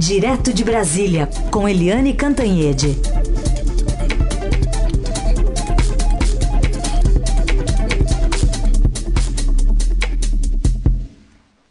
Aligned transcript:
Direto 0.00 0.50
de 0.54 0.64
Brasília, 0.64 1.28
com 1.50 1.68
Eliane 1.68 2.14
Cantanhede. 2.14 2.96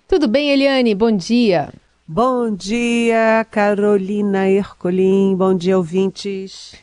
Tudo 0.08 0.28
bem, 0.28 0.52
Eliane? 0.52 0.94
Bom 0.94 1.12
dia. 1.12 1.74
Bom 2.08 2.54
dia, 2.54 3.48
Carolina 3.50 4.48
Ercolim. 4.48 5.36
Bom 5.36 5.56
dia, 5.56 5.76
ouvintes. 5.76 6.76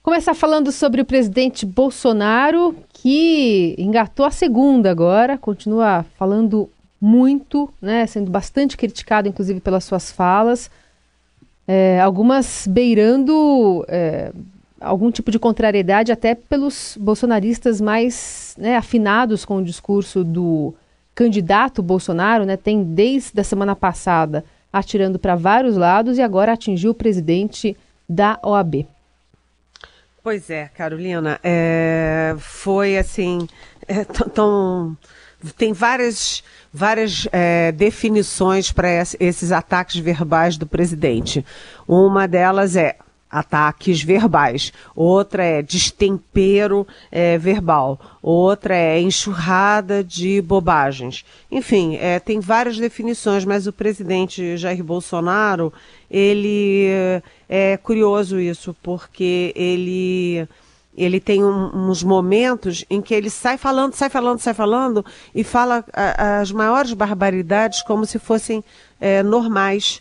Começar 0.00 0.34
falando 0.34 0.70
sobre 0.70 1.00
o 1.00 1.04
presidente 1.04 1.66
Bolsonaro, 1.66 2.72
que 2.92 3.74
engatou 3.76 4.24
a 4.24 4.30
segunda 4.30 4.92
agora, 4.92 5.36
continua 5.36 6.06
falando 6.16 6.70
muito, 7.00 7.68
né, 7.82 8.06
sendo 8.06 8.30
bastante 8.30 8.76
criticado, 8.76 9.26
inclusive, 9.26 9.58
pelas 9.58 9.82
suas 9.82 10.12
falas, 10.12 10.70
é, 11.66 12.00
algumas 12.00 12.66
beirando 12.66 13.84
é, 13.88 14.32
algum 14.80 15.10
tipo 15.10 15.30
de 15.30 15.38
contrariedade 15.38 16.12
até 16.12 16.34
pelos 16.34 16.96
bolsonaristas 17.00 17.80
mais 17.80 18.54
né, 18.58 18.76
afinados 18.76 19.44
com 19.44 19.56
o 19.56 19.64
discurso 19.64 20.22
do 20.22 20.74
candidato 21.14 21.82
Bolsonaro, 21.82 22.44
né, 22.44 22.56
tem 22.56 22.82
desde 22.82 23.40
a 23.40 23.44
semana 23.44 23.74
passada 23.74 24.44
atirando 24.72 25.18
para 25.18 25.36
vários 25.36 25.76
lados 25.76 26.18
e 26.18 26.22
agora 26.22 26.52
atingiu 26.52 26.90
o 26.90 26.94
presidente 26.94 27.76
da 28.08 28.38
OAB. 28.42 28.86
Pois 30.22 30.50
é, 30.50 30.70
Carolina, 30.74 31.38
é, 31.44 32.34
foi 32.38 32.98
assim, 32.98 33.46
é, 33.86 34.04
tão, 34.04 34.96
tem 35.52 35.72
várias, 35.72 36.42
várias 36.72 37.28
é, 37.32 37.72
definições 37.72 38.72
para 38.72 38.88
esses 39.20 39.52
ataques 39.52 39.96
verbais 39.96 40.56
do 40.56 40.66
presidente. 40.66 41.44
Uma 41.86 42.26
delas 42.26 42.76
é 42.76 42.96
ataques 43.30 44.00
verbais, 44.00 44.72
outra 44.94 45.42
é 45.44 45.60
destempero 45.60 46.86
é, 47.10 47.36
verbal, 47.36 47.98
outra 48.22 48.76
é 48.76 49.00
enxurrada 49.00 50.04
de 50.04 50.40
bobagens. 50.40 51.24
Enfim, 51.50 51.96
é, 51.96 52.20
tem 52.20 52.38
várias 52.38 52.78
definições, 52.78 53.44
mas 53.44 53.66
o 53.66 53.72
presidente 53.72 54.56
Jair 54.56 54.84
Bolsonaro, 54.84 55.72
ele 56.08 56.86
é 57.48 57.76
curioso 57.76 58.38
isso, 58.38 58.74
porque 58.80 59.52
ele 59.56 60.46
ele 60.96 61.20
tem 61.20 61.44
um, 61.44 61.88
uns 61.88 62.02
momentos 62.02 62.84
em 62.88 63.02
que 63.02 63.14
ele 63.14 63.28
sai 63.28 63.58
falando, 63.58 63.94
sai 63.94 64.08
falando, 64.08 64.38
sai 64.38 64.54
falando 64.54 65.04
e 65.34 65.42
fala 65.42 65.84
a, 65.92 66.40
as 66.40 66.52
maiores 66.52 66.92
barbaridades 66.92 67.82
como 67.82 68.06
se 68.06 68.18
fossem 68.18 68.62
é, 69.00 69.22
normais. 69.22 70.00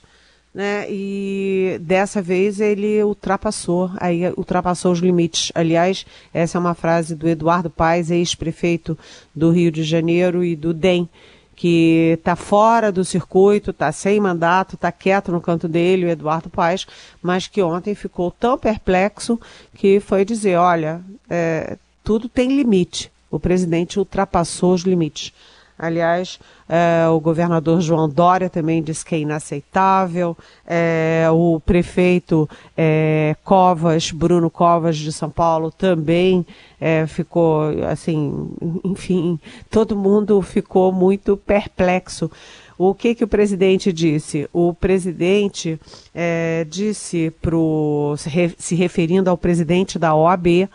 Né? 0.54 0.86
E 0.88 1.80
dessa 1.82 2.22
vez 2.22 2.60
ele 2.60 3.04
ultrapassou, 3.04 3.90
aí 3.98 4.22
ultrapassou 4.38 4.92
os 4.92 5.00
limites. 5.00 5.52
Aliás, 5.56 6.06
essa 6.32 6.58
é 6.58 6.62
uma 6.62 6.76
frase 6.76 7.16
do 7.16 7.28
Eduardo 7.28 7.72
Paes, 7.72 8.12
ex-prefeito 8.12 8.96
do 9.34 9.50
Rio 9.50 9.72
de 9.72 9.84
Janeiro 9.84 10.44
e 10.44 10.56
do 10.56 10.72
DEM, 10.72 11.10
que 11.56 12.16
está 12.18 12.36
fora 12.36 12.92
do 12.92 13.06
circuito, 13.06 13.72
está 13.72 13.92
sem 13.92 14.20
mandato, 14.20 14.76
está 14.76 14.92
quieto 14.92 15.32
no 15.32 15.42
canto 15.42 15.68
dele, 15.68 16.06
o 16.06 16.10
Eduardo 16.10 16.50
Paes, 16.50 16.86
mas 17.22 17.48
que 17.48 17.62
ontem 17.62 17.96
ficou 17.96 18.32
tão 18.32 18.58
perplexo 18.58 19.40
que 19.76 20.00
foi 20.00 20.26
dizer, 20.26 20.58
olha, 20.58 21.02
é, 21.30 21.78
tudo 22.04 22.28
tem 22.28 22.56
limite. 22.56 23.12
O 23.30 23.40
presidente 23.40 23.98
ultrapassou 23.98 24.74
os 24.74 24.82
limites. 24.82 25.34
Aliás, 25.78 26.40
é, 26.70 27.08
o 27.10 27.20
governador 27.20 27.82
João 27.82 28.08
Dória 28.08 28.50
também 28.50 28.82
disse 28.82 29.04
que 29.04 29.16
é 29.16 29.20
inaceitável. 29.20 30.38
É, 30.66 31.28
o 31.32 31.60
prefeito 31.60 32.50
é, 32.78 33.36
Covas, 33.44 34.12
Bruno 34.12 34.50
Covas 34.50 34.98
de 34.98 35.12
São 35.12 35.30
Paulo, 35.30 35.72
também 35.72 36.46
é, 36.80 37.08
ficou 37.08 37.64
assim, 37.90 38.52
enfim, 38.84 39.40
todo 39.70 39.96
mundo 39.96 40.42
ficou 40.42 40.92
muito 40.92 41.36
perplexo. 41.36 42.30
O 42.78 42.94
que, 42.94 43.14
que 43.16 43.24
o 43.24 43.28
presidente 43.28 43.94
disse? 43.94 44.50
O 44.52 44.74
presidente 44.74 45.80
é, 46.14 46.66
disse, 46.70 47.32
pro, 47.42 48.16
se 48.58 48.76
referindo 48.76 49.30
ao 49.30 49.38
presidente 49.38 50.00
da 50.00 50.16
OAB, 50.16 50.68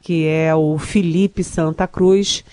que 0.00 0.26
é 0.26 0.54
o 0.54 0.78
Felipe 0.78 1.44
Santa 1.44 1.86
Cruz, 1.86 2.44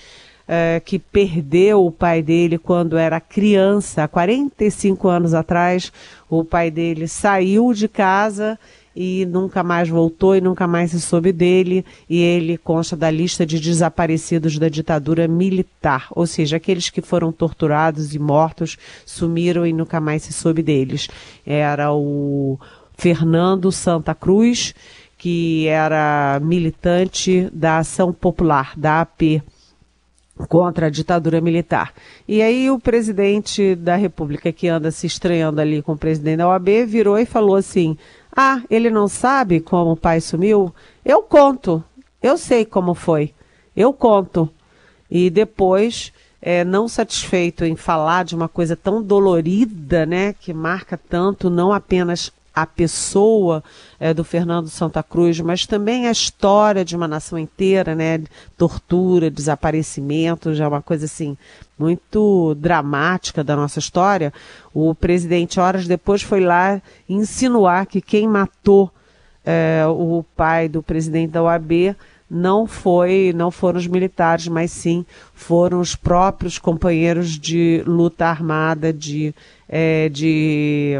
é, 0.47 0.81
que 0.83 0.99
perdeu 0.99 1.85
o 1.85 1.91
pai 1.91 2.21
dele 2.21 2.57
quando 2.57 2.97
era 2.97 3.19
criança, 3.19 4.07
45 4.07 5.07
anos 5.07 5.33
atrás. 5.33 5.91
O 6.29 6.43
pai 6.43 6.71
dele 6.71 7.07
saiu 7.07 7.73
de 7.73 7.87
casa 7.87 8.57
e 8.95 9.25
nunca 9.25 9.63
mais 9.63 9.89
voltou 9.89 10.35
e 10.35 10.41
nunca 10.41 10.67
mais 10.67 10.91
se 10.91 10.99
soube 10.99 11.31
dele, 11.31 11.85
e 12.09 12.19
ele 12.19 12.57
consta 12.57 12.95
da 12.95 13.09
lista 13.09 13.45
de 13.45 13.59
desaparecidos 13.59 14.57
da 14.59 14.67
ditadura 14.67 15.27
militar, 15.27 16.07
ou 16.11 16.27
seja, 16.27 16.57
aqueles 16.57 16.89
que 16.89 17.01
foram 17.01 17.31
torturados 17.31 18.13
e 18.13 18.19
mortos 18.19 18.77
sumiram 19.05 19.65
e 19.65 19.73
nunca 19.73 19.99
mais 19.99 20.23
se 20.23 20.33
soube 20.33 20.61
deles. 20.61 21.07
Era 21.45 21.93
o 21.93 22.59
Fernando 22.97 23.71
Santa 23.71 24.13
Cruz, 24.13 24.75
que 25.17 25.67
era 25.67 26.39
militante 26.41 27.49
da 27.53 27.77
Ação 27.77 28.11
Popular, 28.11 28.73
da 28.75 29.01
AP, 29.01 29.41
contra 30.47 30.87
a 30.87 30.89
ditadura 30.89 31.41
militar. 31.41 31.93
E 32.27 32.41
aí 32.41 32.69
o 32.69 32.79
presidente 32.79 33.75
da 33.75 33.95
República, 33.95 34.51
que 34.51 34.67
anda 34.67 34.91
se 34.91 35.07
estranhando 35.07 35.61
ali 35.61 35.81
com 35.81 35.93
o 35.93 35.97
presidente 35.97 36.37
da 36.37 36.47
OAB, 36.47 36.85
virou 36.85 37.17
e 37.17 37.25
falou 37.25 37.55
assim: 37.55 37.97
Ah, 38.35 38.61
ele 38.69 38.89
não 38.89 39.07
sabe 39.07 39.59
como 39.59 39.91
o 39.91 39.97
pai 39.97 40.21
sumiu? 40.21 40.73
Eu 41.03 41.21
conto. 41.21 41.83
Eu 42.21 42.37
sei 42.37 42.65
como 42.65 42.93
foi. 42.93 43.33
Eu 43.75 43.93
conto. 43.93 44.49
E 45.09 45.29
depois, 45.29 46.13
é, 46.41 46.63
não 46.63 46.87
satisfeito 46.87 47.65
em 47.65 47.75
falar 47.75 48.23
de 48.25 48.35
uma 48.35 48.47
coisa 48.47 48.75
tão 48.75 49.01
dolorida, 49.01 50.05
né, 50.05 50.33
que 50.33 50.53
marca 50.53 50.97
tanto 50.97 51.49
não 51.49 51.71
apenas 51.71 52.31
a 52.53 52.65
pessoa 52.65 53.63
é, 53.99 54.13
do 54.13 54.23
Fernando 54.23 54.67
Santa 54.67 55.01
Cruz, 55.01 55.39
mas 55.39 55.65
também 55.65 56.07
a 56.07 56.11
história 56.11 56.83
de 56.83 56.95
uma 56.95 57.07
nação 57.07 57.39
inteira, 57.39 57.95
né? 57.95 58.21
Tortura, 58.57 59.31
desaparecimento, 59.31 60.53
já 60.53 60.65
é 60.65 60.67
uma 60.67 60.81
coisa 60.81 61.05
assim 61.05 61.37
muito 61.79 62.55
dramática 62.55 63.43
da 63.43 63.55
nossa 63.55 63.79
história. 63.79 64.33
O 64.73 64.93
presidente, 64.93 65.59
horas 65.59 65.87
depois, 65.87 66.21
foi 66.21 66.41
lá 66.41 66.81
insinuar 67.07 67.85
que 67.85 68.01
quem 68.01 68.27
matou 68.27 68.91
é, 69.45 69.83
o 69.87 70.23
pai 70.35 70.69
do 70.69 70.83
presidente 70.83 71.31
da 71.31 71.41
OAB 71.41 71.95
não 72.33 72.65
foi, 72.65 73.33
não 73.35 73.51
foram 73.51 73.77
os 73.77 73.87
militares, 73.87 74.47
mas 74.47 74.71
sim 74.71 75.05
foram 75.33 75.81
os 75.81 75.97
próprios 75.97 76.57
companheiros 76.57 77.37
de 77.37 77.83
luta 77.85 78.25
armada, 78.25 78.93
de, 78.93 79.35
é, 79.67 80.07
de, 80.07 80.93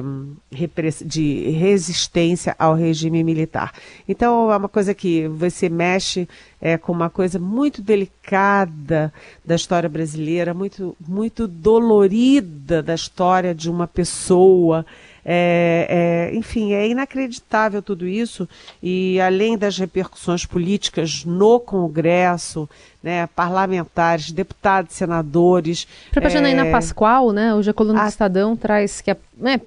de 1.05 1.49
resistência 1.51 2.53
ao 2.59 2.75
regime 2.75 3.23
militar. 3.23 3.71
Então 4.09 4.51
é 4.51 4.57
uma 4.57 4.67
coisa 4.67 4.93
que 4.93 5.25
você 5.29 5.69
mexe 5.69 6.27
é, 6.59 6.77
com 6.77 6.91
uma 6.91 7.09
coisa 7.09 7.39
muito 7.39 7.81
delicada 7.81 9.13
da 9.45 9.55
história 9.55 9.87
brasileira, 9.87 10.53
muito, 10.53 10.97
muito 11.07 11.47
dolorida 11.47 12.83
da 12.83 12.93
história 12.93 13.55
de 13.55 13.69
uma 13.69 13.87
pessoa. 13.87 14.85
É, 15.23 16.29
é, 16.31 16.35
enfim, 16.35 16.73
é 16.73 16.87
inacreditável 16.87 17.81
tudo 17.81 18.07
isso, 18.07 18.49
e 18.81 19.19
além 19.21 19.57
das 19.57 19.77
repercussões 19.77 20.45
políticas 20.45 21.23
no 21.23 21.59
Congresso, 21.59 22.67
né, 23.03 23.27
parlamentares, 23.27 24.31
deputados, 24.31 24.95
senadores. 24.95 25.87
A 26.09 26.11
própria 26.11 26.29
é... 26.29 26.33
Janaína 26.33 26.65
Pascoal, 26.71 27.31
né, 27.31 27.53
hoje 27.53 27.69
a 27.69 27.73
coluna 27.73 28.01
a... 28.01 28.03
do 28.03 28.09
Estadão 28.09 28.55
traz 28.55 29.01
que, 29.01 29.11
é 29.11 29.17
né, 29.37 29.61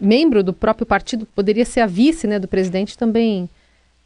membro 0.00 0.42
do 0.42 0.52
próprio 0.52 0.86
partido, 0.86 1.26
poderia 1.34 1.64
ser 1.64 1.80
a 1.80 1.86
vice 1.86 2.26
né, 2.26 2.38
do 2.38 2.48
presidente 2.48 2.98
também 2.98 3.48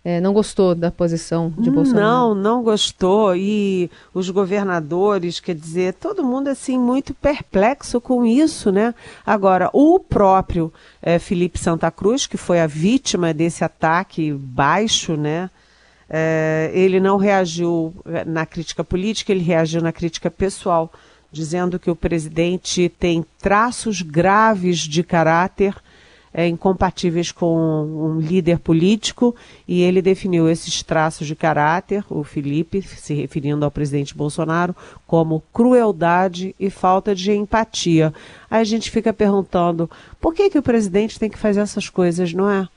é, 0.03 0.19
não 0.19 0.33
gostou 0.33 0.75
da 0.75 0.91
posição 0.91 1.53
de 1.59 1.71
Bolsonaro. 1.71 2.05
Não, 2.07 2.35
não 2.35 2.63
gostou. 2.63 3.37
E 3.37 3.91
os 4.15 4.31
governadores, 4.31 5.41
quer 5.41 5.55
dizer, 5.55 5.95
todo 5.95 6.25
mundo 6.25 6.49
assim 6.49 6.79
muito 6.79 7.13
perplexo 7.13 8.01
com 8.01 8.25
isso, 8.25 8.73
né? 8.73 8.95
Agora, 9.27 9.69
o 9.75 10.01
próprio 10.01 10.73
é, 11.03 11.19
Felipe 11.19 11.59
Santa 11.59 11.91
Cruz, 11.91 12.27
que 12.27 12.39
foi 12.39 12.61
a 12.61 12.67
vítima 12.67 13.35
desse 13.35 13.63
ataque 13.63 14.33
baixo, 14.33 15.17
né? 15.17 15.51
É, 16.09 16.71
ele 16.73 16.99
não 16.99 17.19
reagiu 17.19 17.95
é, 18.07 18.25
na 18.25 18.47
crítica 18.47 18.83
política, 18.83 19.31
ele 19.33 19.43
reagiu 19.43 19.83
na 19.83 19.93
crítica 19.93 20.31
pessoal, 20.31 20.91
dizendo 21.31 21.79
que 21.79 21.91
o 21.91 21.95
presidente 21.95 22.89
tem 22.99 23.25
traços 23.39 24.01
graves 24.01 24.79
de 24.79 25.05
caráter 25.05 25.77
é, 26.33 26.47
incompatíveis 26.47 27.33
com 27.33 27.85
um 27.85 28.21
líder 28.21 28.59
político 28.59 29.35
e 29.67 29.83
ele 29.83 30.01
definiu 30.01 30.49
esses 30.49 30.83
traços 30.83 31.27
de 31.27 31.35
caráter, 31.35 32.05
o 32.09 32.23
Felipe, 32.23 32.83
se 32.83 33.15
referindo 33.15 33.65
ao 33.65 33.71
presidente 33.71 34.17
Bolsonaro, 34.17 34.75
como 35.07 35.43
crueldade 35.53 36.55
e 36.59 36.71
falta 36.71 37.15
de 37.15 37.33
empatia. 37.33 38.15
Aí 38.51 38.61
a 38.61 38.65
gente 38.65 38.91
fica 38.91 39.13
perguntando 39.13 39.91
por 40.21 40.35
que, 40.35 40.51
que 40.51 40.59
o 40.59 40.63
presidente 40.63 41.19
tem 41.19 41.29
que 41.31 41.39
fazer 41.39 41.61
essas 41.61 41.89
coisas, 41.89 42.33
não 42.33 42.49
é? 42.51 42.69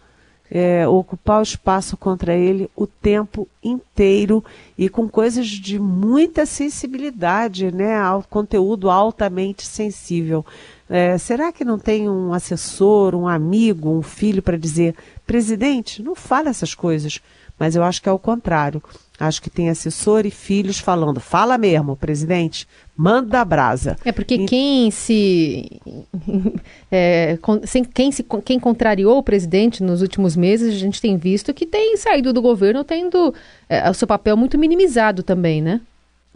É, 0.56 0.88
ocupar 0.88 1.40
o 1.40 1.44
espaço 1.44 1.98
contra 1.98 2.36
ele 2.36 2.70
o 2.76 2.86
tempo 2.86 3.48
inteiro 3.64 4.46
e 4.78 4.88
com 4.88 5.10
coisas 5.10 5.48
de 5.48 5.80
muita 5.80 6.46
sensibilidade, 6.46 7.72
né, 7.72 7.98
ao 7.98 8.22
conteúdo 8.22 8.88
altamente 8.88 9.66
sensível. 9.66 10.46
É, 10.88 11.18
será 11.18 11.52
que 11.52 11.66
não 11.66 11.80
tem 11.80 12.08
um 12.08 12.32
assessor, 12.34 13.16
um 13.16 13.28
amigo, 13.28 13.90
um 13.90 14.04
filho 14.04 14.44
para 14.44 14.56
dizer, 14.56 14.96
presidente, 15.26 16.04
não 16.04 16.14
fale 16.14 16.50
essas 16.50 16.76
coisas? 16.76 17.20
Mas 17.58 17.76
eu 17.76 17.84
acho 17.84 18.00
que 18.00 18.10
é 18.10 18.12
o 18.12 18.20
contrário. 18.20 18.84
Acho 19.28 19.42
que 19.42 19.50
tem 19.50 19.70
assessor 19.70 20.26
e 20.26 20.32
filhos 20.32 20.80
falando, 20.80 21.20
fala 21.20 21.58
mesmo, 21.58 21.96
presidente, 21.96 22.68
manda 22.96 23.42
a 23.42 23.46
brasa. 23.46 23.98
É 24.04 24.12
porque 24.12 24.36
e... 24.36 24.46
quem 24.46 24.92
se, 24.92 25.82
é, 26.92 27.38
quem 27.94 28.12
se 28.12 28.24
quem 28.44 28.60
contrariou 28.60 29.18
o 29.18 29.24
presidente 29.24 29.84
nos 29.84 30.02
últimos 30.02 30.36
meses, 30.36 30.74
a 30.74 30.78
gente 30.78 31.02
tem 31.02 31.18
visto 31.18 31.54
que 31.54 31.66
tem 31.66 31.98
saído 31.98 32.34
do 32.34 32.42
governo 32.42 32.84
tendo 32.84 33.34
é, 33.70 33.90
o 33.90 33.94
seu 33.94 34.08
papel 34.08 34.36
muito 34.38 34.58
minimizado 34.58 35.24
também, 35.24 35.62
né? 35.62 35.82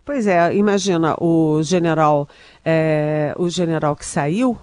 Pois 0.08 0.26
é, 0.26 0.56
imagina 0.56 1.16
o 1.22 1.62
general, 1.62 2.30
é, 2.64 3.34
o 3.38 3.50
general 3.50 3.94
que 3.94 4.06
saiu, 4.06 4.58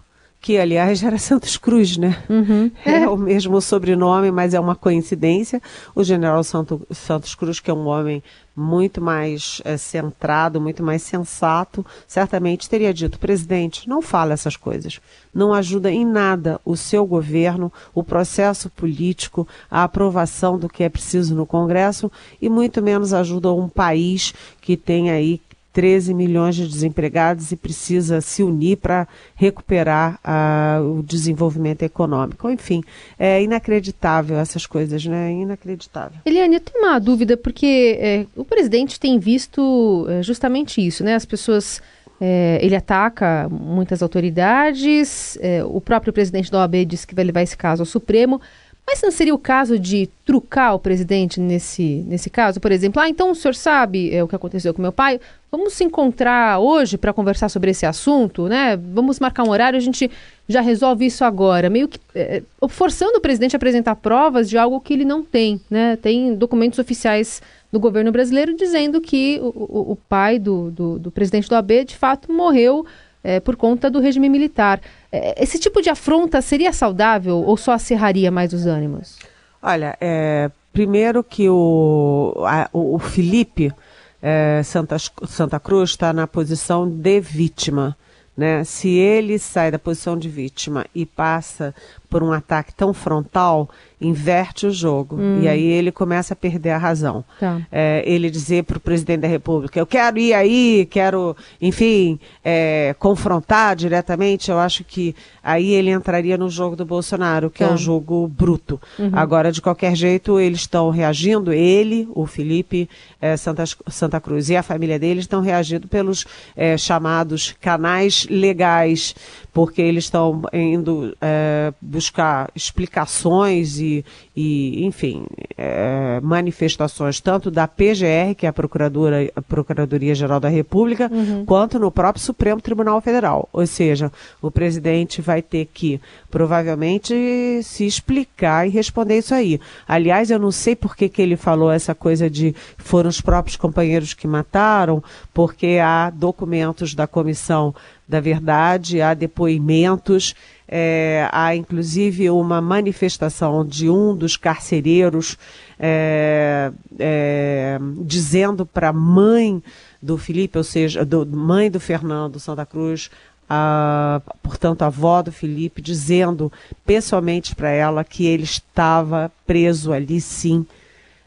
que 0.45 0.59
aliás 0.59 1.03
era 1.03 1.17
Santos 1.17 1.57
Cruz, 1.57 1.97
né? 1.97 2.23
Uhum. 2.29 2.71
É. 2.85 3.09
o 3.09 3.17
mesmo 3.17 3.59
sobrenome, 3.63 4.31
mas 4.31 4.53
é 4.53 4.61
uma 4.61 4.77
coincidência. 4.77 5.61
O 5.95 6.05
general 6.05 6.45
Santo, 6.45 6.87
Santos 6.91 7.35
Cruz, 7.35 7.61
que 7.61 7.71
é 7.71 7.75
um 7.75 7.87
homem 7.87 8.23
muito 8.55 9.01
mais 9.01 9.63
é, 9.65 9.79
centrado, 9.79 10.61
muito 10.61 10.83
mais 10.83 11.01
sensato, 11.01 11.85
certamente 12.07 12.69
teria 12.69 12.93
dito: 12.93 13.19
presidente, 13.19 13.89
não 13.89 14.03
fala 14.03 14.35
essas 14.35 14.55
coisas. 14.55 15.01
Não 15.33 15.55
ajuda 15.55 15.91
em 15.91 16.05
nada 16.05 16.61
o 16.63 16.77
seu 16.77 17.07
governo, 17.07 17.73
o 17.95 18.05
processo 18.05 18.69
político, 18.69 19.49
a 19.71 19.83
aprovação 19.83 20.59
do 20.59 20.69
que 20.69 20.85
é 20.85 20.91
preciso 20.91 21.35
no 21.35 21.47
Congresso 21.47 22.13
e 22.41 22.51
muito 22.51 22.83
menos 22.83 23.15
ajuda 23.15 23.51
um 23.51 23.69
país 23.69 24.35
que 24.61 24.77
tem 24.77 25.11
aí 25.11 25.41
13 25.75 26.15
milhões 26.15 26.55
de 26.55 26.67
desempregados 26.69 27.51
e 27.51 27.57
precisa 27.57 28.21
se 28.21 28.45
unir 28.45 28.77
para 28.77 29.09
recuperar 29.35 30.21
uh, 30.25 30.99
o 30.99 31.03
desenvolvimento 31.03 31.83
econômico. 31.83 32.49
Enfim, 32.49 32.81
é 33.19 33.43
inacreditável 33.43 34.39
essas 34.39 34.67
coisas, 34.67 35.05
né? 35.05 35.33
Inacreditável. 35.33 36.21
Eliane, 36.25 36.55
eu 36.55 36.61
tenho 36.61 36.87
uma 36.87 36.99
dúvida, 37.01 37.37
porque 37.37 37.99
é, 38.01 38.25
o 38.37 38.45
presidente 38.45 39.01
tem 39.01 39.19
visto 39.19 40.07
é, 40.09 40.23
justamente 40.23 40.81
isso, 40.81 41.03
né? 41.03 41.17
As 41.17 41.27
pessoas. 41.27 41.83
É, 42.21 42.61
ele 42.63 42.77
ataca 42.77 43.49
muitas 43.51 44.01
autoridades, 44.01 45.37
é, 45.41 45.65
o 45.65 45.81
próprio 45.81 46.13
presidente 46.13 46.49
da 46.49 46.59
OAB 46.59 46.85
disse 46.87 47.05
que 47.05 47.15
vai 47.15 47.25
levar 47.25 47.43
esse 47.43 47.57
caso 47.57 47.83
ao 47.83 47.87
Supremo. 47.87 48.41
Mas 48.87 49.01
não 49.01 49.11
seria 49.11 49.35
o 49.35 49.39
caso 49.39 49.79
de 49.79 50.09
trucar 50.27 50.75
o 50.75 50.79
presidente 50.79 51.41
nesse, 51.41 52.05
nesse 52.07 52.29
caso? 52.29 52.61
Por 52.61 52.71
exemplo, 52.71 53.01
ah, 53.01 53.09
então 53.09 53.31
o 53.31 53.35
senhor 53.35 53.55
sabe 53.55 54.15
é, 54.15 54.23
o 54.23 54.29
que 54.29 54.37
aconteceu 54.37 54.75
com 54.75 54.83
meu 54.83 54.93
pai? 54.93 55.19
Vamos 55.51 55.73
se 55.73 55.85
encontrar 55.85 56.59
hoje 56.59 56.99
para 56.99 57.13
conversar 57.13 57.49
sobre 57.49 57.71
esse 57.71 57.87
assunto, 57.87 58.47
né? 58.47 58.77
Vamos 58.77 59.19
marcar 59.19 59.43
um 59.43 59.51
horário, 59.51 59.79
a 59.79 59.81
gente 59.81 60.11
já 60.47 60.61
resolve 60.61 61.07
isso 61.07 61.25
agora. 61.25 61.71
Meio 61.71 61.89
que 61.89 61.99
é, 62.15 62.43
forçando 62.69 63.17
o 63.17 63.21
presidente 63.21 63.57
a 63.57 63.59
apresentar 63.59 63.97
provas 63.97 64.51
de 64.51 64.59
algo 64.59 64.81
que 64.81 64.93
ele 64.93 65.05
não 65.05 65.23
tem, 65.23 65.61
né? 65.71 65.97
Tem 65.97 66.35
documentos 66.35 66.79
oficiais 66.79 67.41
do 67.73 67.81
governo 67.81 68.13
brasileiro 68.13 68.55
dizendo 68.55 69.01
que 69.01 69.41
o, 69.43 69.47
o, 69.47 69.93
o 69.93 69.97
pai 69.97 70.39
do, 70.39 70.71
do, 70.71 70.99
do 70.99 71.11
presidente 71.11 71.49
do 71.49 71.57
AB 71.57 71.85
de 71.85 71.97
fato 71.97 72.31
morreu 72.31 72.85
é, 73.25 73.41
por 73.41 73.57
conta 73.57 73.91
do 73.91 73.99
regime 73.99 74.29
militar. 74.29 74.81
É, 75.17 75.41
esse 75.41 75.61
tipo 75.61 75.81
de 75.81 75.89
afronta 75.89 76.43
seria 76.43 76.73
saudável 76.73 77.37
ou 77.37 77.57
só 77.57 77.73
acerraria 77.73 78.33
mais 78.33 78.53
os 78.53 78.67
ânimos? 78.67 79.17
Olha, 79.63 79.97
é, 80.01 80.51
primeiro 80.73 81.23
que 81.23 81.49
o, 81.49 82.35
a, 82.45 82.69
o 82.73 82.99
Felipe 82.99 83.73
é, 84.21 84.61
Santa, 84.65 84.97
Santa 84.99 85.61
Cruz 85.61 85.91
está 85.91 86.13
na 86.13 86.27
posição 86.27 86.89
de 86.89 87.21
vítima. 87.21 87.97
Né? 88.37 88.65
Se 88.65 88.89
ele 88.89 89.39
sai 89.39 89.71
da 89.71 89.79
posição 89.79 90.19
de 90.19 90.29
vítima 90.29 90.85
e 90.93 91.07
passa 91.07 91.73
por 92.11 92.21
um 92.21 92.33
ataque 92.33 92.75
tão 92.75 92.93
frontal, 92.93 93.71
inverte 94.05 94.67
o 94.67 94.71
jogo. 94.71 95.17
Hum. 95.17 95.41
E 95.43 95.49
aí 95.49 95.65
ele 95.65 95.91
começa 95.93 96.35
a 96.35 96.37
perder 96.37 96.71
a 96.71 96.79
razão. 96.79 97.25
Tá. 97.39 97.61
É, 97.71 98.03
ele 98.07 98.31
dizer 98.31 98.65
para 98.65 98.77
o 98.77 98.81
presidente 98.81 99.21
da 99.21 99.29
República, 99.29 99.79
eu 99.79 99.87
quero 99.87 100.19
ir 100.19 100.35
aí, 100.35 100.87
quero, 100.91 101.37
enfim, 101.61 102.19
é, 102.45 102.95
confrontar 102.99 103.77
diretamente, 103.77 104.51
eu 104.51 104.59
acho 104.59 104.85
que 104.85 105.15
aí 105.43 105.71
ele 105.73 105.91
entraria 105.91 106.37
no 106.37 106.49
jogo 106.49 106.75
do 106.75 106.85
Bolsonaro, 106.85 107.51
que 107.51 107.65
tá. 107.65 107.71
é 107.71 107.73
um 107.73 107.77
jogo 107.77 108.27
bruto. 108.27 108.81
Uhum. 108.99 109.11
Agora, 109.13 109.53
de 109.53 109.61
qualquer 109.61 109.95
jeito, 109.95 110.41
eles 110.41 110.61
estão 110.61 110.91
reagindo, 110.91 111.53
ele, 111.53 112.09
o 112.15 112.27
Felipe 112.27 112.89
é, 113.21 113.37
Santa, 113.37 113.65
Santa 113.89 114.21
Cruz 114.21 114.49
e 114.49 114.57
a 114.57 114.63
família 114.63 114.99
dele 114.99 115.21
estão 115.21 115.41
reagindo 115.41 115.87
pelos 115.87 116.25
é, 116.57 116.77
chamados 116.77 117.55
canais 117.61 118.27
legais, 118.31 119.15
porque 119.53 119.81
eles 119.81 120.05
estão 120.05 120.43
indo 120.53 121.17
é, 121.21 121.73
buscar 121.81 122.51
explicações 122.55 123.79
e, 123.79 123.94
e 124.35 124.85
enfim, 124.85 125.27
é, 125.59 126.19
manifestações 126.23 127.21
tanto 127.21 127.51
da 127.51 127.69
PGR, 127.69 128.35
que 128.37 128.47
é 128.47 128.49
a, 128.49 128.53
Procuradora, 128.53 129.31
a 129.37 129.43
Procuradoria-Geral 129.43 130.41
da 130.41 130.49
República, 130.49 131.11
uhum. 131.13 131.45
quanto 131.45 131.79
no 131.79 131.91
próprio 131.91 132.25
Supremo 132.25 132.61
Tribunal 132.61 133.01
Federal. 133.01 133.49
Ou 133.53 133.67
seja, 133.67 134.11
o 134.41 134.51
presidente 134.51 135.21
vai 135.21 135.43
ter 135.43 135.69
que, 135.73 136.01
provavelmente, 136.31 137.15
se 137.63 137.87
explicar 137.87 138.67
e 138.67 138.71
responder 138.71 139.19
isso 139.19 139.35
aí. 139.35 139.61
Aliás, 139.87 140.31
eu 140.31 140.39
não 140.39 140.51
sei 140.51 140.75
por 140.75 140.97
que, 140.97 141.09
que 141.09 141.21
ele 141.21 141.37
falou 141.37 141.71
essa 141.71 141.95
coisa 141.95 142.31
de 142.31 142.55
foram 142.79 143.11
os 143.11 143.21
próprios 143.21 143.57
companheiros 143.57 144.15
que 144.15 144.27
mataram, 144.27 145.03
porque 145.33 145.79
há 145.83 146.11
documentos 146.11 146.95
da 146.95 147.07
comissão 147.07 147.75
da 148.07 148.21
verdade, 148.21 149.01
há 149.01 149.15
depoimentos 149.15 150.35
é, 150.67 151.29
há 151.31 151.55
inclusive 151.55 152.31
uma 152.31 152.61
manifestação 152.61 153.65
de 153.65 153.89
um 153.89 154.17
dos 154.17 154.37
carcereiros 154.37 155.37
é, 155.79 156.73
é, 156.99 157.79
dizendo 158.01 158.65
para 158.65 158.89
a 158.89 158.93
mãe 158.93 159.63
do 160.01 160.17
Felipe, 160.17 160.59
ou 160.59 160.65
seja, 160.65 161.05
do, 161.05 161.27
mãe 161.27 161.71
do 161.71 161.81
Fernando 161.81 162.41
Santa 162.41 162.65
Cruz, 162.65 163.11
a, 163.49 164.23
portanto, 164.43 164.83
a 164.83 164.87
avó 164.87 165.23
do 165.23 165.33
Felipe, 165.33 165.83
dizendo 165.83 166.51
pessoalmente 166.85 167.55
para 167.55 167.71
ela 167.71 168.05
que 168.05 168.27
ele 168.27 168.45
estava 168.45 169.31
preso 169.47 169.93
ali 169.93 170.21
sim. 170.21 170.67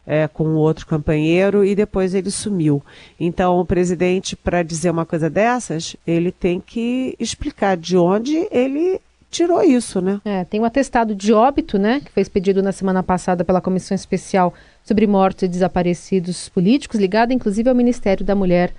É, 0.10 0.26
com 0.26 0.56
outro 0.56 0.88
companheiro 0.88 1.66
e 1.66 1.76
depois 1.76 2.16
ele 2.16 2.32
sumiu. 2.32 2.82
Então, 3.20 3.60
o 3.60 3.66
presidente, 3.66 4.38
para 4.38 4.64
dizer 4.64 4.90
uma 4.90 5.06
coisa 5.06 5.30
dessas, 5.30 5.98
ele 6.08 6.32
tem 6.32 6.62
que 6.62 7.14
explicar 7.20 7.76
de 7.76 7.98
onde 7.98 8.48
ele 8.50 9.02
tirou 9.38 9.62
isso, 9.62 10.02
né? 10.02 10.20
É, 10.26 10.44
tem 10.44 10.60
um 10.60 10.66
atestado 10.66 11.14
de 11.14 11.32
óbito, 11.32 11.78
né, 11.78 12.02
que 12.04 12.12
foi 12.12 12.22
expedido 12.22 12.64
na 12.64 12.72
semana 12.72 13.04
passada 13.04 13.46
pela 13.46 13.62
Comissão 13.62 13.94
Especial 13.94 14.52
sobre 14.84 15.06
Mortos 15.06 15.44
e 15.44 15.48
Desaparecidos 15.48 16.50
Políticos, 16.50 17.00
ligado 17.00 17.32
inclusive 17.32 17.70
ao 17.70 17.76
Ministério 17.76 18.26
da 18.26 18.34
Mulher 18.34 18.74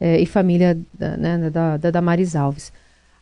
é, 0.00 0.18
e 0.18 0.24
Família 0.24 0.78
da, 0.94 1.16
né, 1.16 1.50
da, 1.50 1.76
da 1.76 1.90
Damares 1.90 2.34
Alves. 2.34 2.72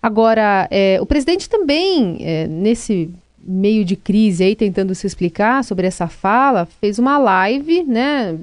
Agora, 0.01 0.69
é, 0.71 0.99
o 1.01 1.07
presidente 1.07 1.49
também, 1.49 2.19
é, 2.21 2.47
nesse 2.47 3.11
meio 3.43 3.85
de 3.85 3.97
crise 3.97 4.45
aí, 4.45 4.55
tentando 4.55 4.95
se 4.95 5.09
explicar 5.09 5.65
sobre 5.65 5.89
essa 5.89 6.07
fala, 6.07 6.67
fez 6.81 7.01
uma 7.01 7.19
live, 7.19 7.83
né, 7.83 8.39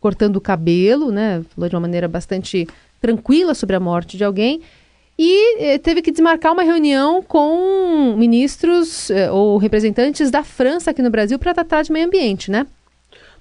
cortando 0.00 0.36
o 0.36 0.40
cabelo, 0.40 1.10
né, 1.10 1.42
falou 1.52 1.68
de 1.68 1.74
uma 1.74 1.80
maneira 1.80 2.06
bastante 2.06 2.68
tranquila 3.00 3.54
sobre 3.54 3.74
a 3.74 3.80
morte 3.80 4.16
de 4.16 4.22
alguém, 4.22 4.60
e 5.18 5.58
eh, 5.58 5.78
teve 5.78 6.02
que 6.02 6.10
desmarcar 6.10 6.52
uma 6.52 6.62
reunião 6.62 7.22
com 7.22 8.14
ministros 8.16 9.10
eh, 9.10 9.30
ou 9.30 9.58
representantes 9.58 10.30
da 10.30 10.42
França 10.42 10.90
aqui 10.90 11.02
no 11.02 11.10
Brasil 11.10 11.38
para 11.38 11.54
tratar 11.54 11.82
de 11.82 11.92
meio 11.92 12.06
ambiente, 12.06 12.50
né? 12.50 12.66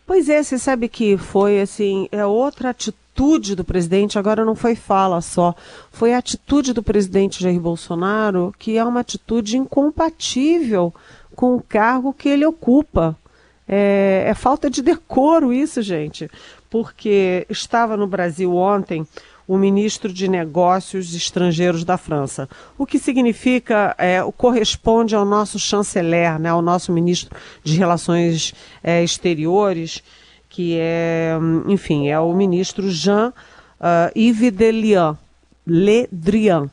Pois 0.05 0.27
é, 0.27 0.43
você 0.43 0.57
sabe 0.57 0.89
que 0.89 1.17
foi 1.17 1.61
assim, 1.61 2.09
é 2.11 2.25
outra 2.25 2.69
atitude 2.69 3.55
do 3.55 3.63
presidente, 3.63 4.19
agora 4.19 4.43
não 4.43 4.55
foi 4.55 4.75
fala 4.75 5.21
só, 5.21 5.55
foi 5.91 6.13
a 6.13 6.17
atitude 6.17 6.73
do 6.73 6.83
presidente 6.83 7.41
Jair 7.41 7.59
Bolsonaro, 7.59 8.53
que 8.59 8.77
é 8.77 8.83
uma 8.83 8.99
atitude 8.99 9.57
incompatível 9.57 10.93
com 11.35 11.55
o 11.55 11.61
cargo 11.61 12.13
que 12.13 12.27
ele 12.27 12.45
ocupa. 12.45 13.15
É, 13.67 14.25
é 14.27 14.33
falta 14.33 14.69
de 14.69 14.81
decoro 14.81 15.53
isso, 15.53 15.81
gente, 15.81 16.29
porque 16.69 17.45
estava 17.49 17.95
no 17.95 18.05
Brasil 18.05 18.53
ontem 18.53 19.07
o 19.51 19.57
ministro 19.57 20.13
de 20.13 20.29
Negócios 20.29 21.13
Estrangeiros 21.13 21.83
da 21.83 21.97
França. 21.97 22.47
O 22.77 22.85
que 22.85 22.97
significa, 22.97 23.93
é, 23.97 24.21
corresponde 24.37 25.13
ao 25.13 25.25
nosso 25.25 25.59
chanceler, 25.59 26.39
né, 26.39 26.47
ao 26.47 26.61
nosso 26.61 26.89
ministro 26.93 27.37
de 27.61 27.75
Relações 27.75 28.53
é, 28.81 29.03
Exteriores, 29.03 30.01
que 30.47 30.77
é, 30.79 31.37
enfim, 31.67 32.07
é 32.07 32.17
o 32.17 32.33
ministro 32.33 32.89
Jean 32.89 33.33
uh, 33.81 34.17
Yves 34.17 34.39
Le 34.39 34.51
Drian. 34.51 35.17
Le 35.67 36.07
Drian. 36.09 36.69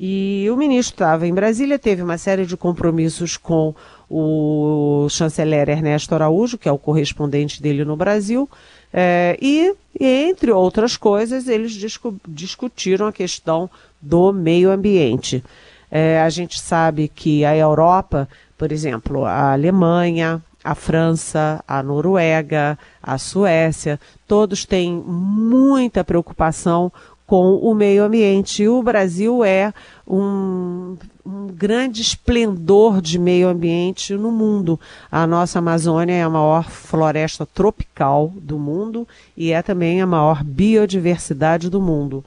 E 0.00 0.46
o 0.50 0.56
ministro 0.56 0.94
estava 0.94 1.26
em 1.26 1.34
Brasília, 1.34 1.78
teve 1.78 2.02
uma 2.02 2.16
série 2.16 2.46
de 2.46 2.56
compromissos 2.56 3.36
com 3.36 3.74
o 4.08 5.06
chanceler 5.10 5.68
Ernesto 5.68 6.14
Araújo, 6.14 6.56
que 6.56 6.68
é 6.68 6.72
o 6.72 6.78
correspondente 6.78 7.60
dele 7.60 7.84
no 7.84 7.94
Brasil, 7.94 8.48
é, 8.92 9.36
e, 9.40 9.74
entre 9.98 10.50
outras 10.50 10.96
coisas, 10.96 11.48
eles 11.48 11.72
discu 11.72 12.14
discutiram 12.26 13.06
a 13.06 13.12
questão 13.12 13.68
do 14.00 14.32
meio 14.32 14.70
ambiente. 14.70 15.42
É, 15.90 16.20
a 16.20 16.28
gente 16.28 16.60
sabe 16.60 17.08
que 17.08 17.44
a 17.44 17.56
Europa, 17.56 18.28
por 18.56 18.72
exemplo, 18.72 19.24
a 19.24 19.52
Alemanha, 19.52 20.42
a 20.62 20.74
França, 20.74 21.62
a 21.66 21.82
Noruega, 21.82 22.78
a 23.02 23.18
Suécia, 23.18 24.00
todos 24.26 24.64
têm 24.64 24.92
muita 24.92 26.02
preocupação 26.02 26.92
com 27.26 27.56
o 27.56 27.74
meio 27.74 28.04
ambiente. 28.04 28.62
E 28.62 28.68
o 28.68 28.82
Brasil 28.82 29.44
é 29.44 29.74
um, 30.06 30.96
um, 31.24 31.48
grande 31.48 32.00
esplendor 32.00 33.02
de 33.02 33.18
meio 33.18 33.48
ambiente 33.48 34.14
no 34.14 34.30
mundo. 34.30 34.78
A 35.10 35.26
nossa 35.26 35.58
Amazônia 35.58 36.14
é 36.14 36.22
a 36.22 36.30
maior 36.30 36.70
floresta 36.70 37.44
tropical 37.44 38.32
do 38.36 38.58
mundo 38.58 39.06
e 39.36 39.50
é 39.50 39.60
também 39.60 40.00
a 40.00 40.06
maior 40.06 40.44
biodiversidade 40.44 41.68
do 41.68 41.80
mundo. 41.80 42.24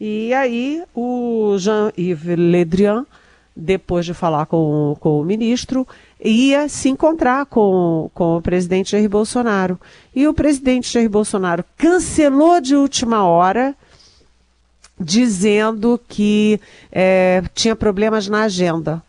E 0.00 0.34
aí 0.34 0.82
o 0.92 1.56
Jean-Yves 1.58 2.36
Le 2.36 2.64
Drian, 2.64 3.06
depois 3.54 4.04
de 4.04 4.12
falar 4.12 4.46
com, 4.46 4.96
com 4.98 5.20
o 5.20 5.24
ministro, 5.24 5.86
ia 6.24 6.68
se 6.68 6.88
encontrar 6.88 7.46
com, 7.46 8.10
com 8.12 8.38
o 8.38 8.42
presidente 8.42 8.90
Jair 8.92 9.08
Bolsonaro. 9.08 9.78
E 10.12 10.26
o 10.26 10.34
presidente 10.34 10.92
Jair 10.92 11.08
Bolsonaro 11.08 11.64
cancelou 11.76 12.60
de 12.60 12.74
última 12.74 13.24
hora 13.24 13.76
dizendo 15.02 16.00
que 16.08 16.60
é, 16.90 17.42
tinha 17.54 17.76
problemas 17.76 18.28
na 18.28 18.42
agenda. 18.42 19.02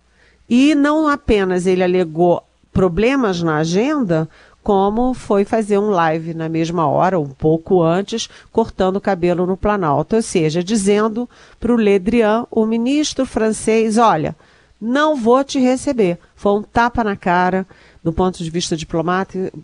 E 0.50 0.76
não 0.76 1.08
apenas 1.08 1.66
ele 1.66 1.84
alegou 1.84 2.44
problemas 2.72 3.42
na 3.42 3.58
agenda, 3.58 4.28
como 4.64 5.14
foi 5.14 5.44
fazer 5.44 5.78
um 5.78 5.90
live 5.90 6.34
na 6.34 6.48
mesma 6.48 6.88
hora, 6.88 7.20
um 7.20 7.30
pouco 7.30 7.84
antes, 7.84 8.30
cortando 8.52 8.96
o 8.96 9.02
cabelo 9.02 9.46
no 9.46 9.58
Planalto. 9.58 10.16
Ou 10.16 10.22
seja, 10.22 10.64
dizendo 10.64 11.30
para 11.60 11.74
o 11.74 11.76
Ledrian, 11.76 12.46
o 12.50 12.66
ministro 12.66 13.26
francês, 13.26 13.98
olha, 13.98 14.36
não 14.82 15.16
vou 15.16 15.44
te 15.44 15.60
receber. 15.60 16.18
Foi 16.36 16.54
um 16.54 16.64
tapa 16.64 17.04
na 17.04 17.16
cara, 17.16 17.68
do 18.04 18.12
ponto 18.12 18.44
de 18.44 18.50
vista 18.50 18.76
diplomático, 18.76 19.64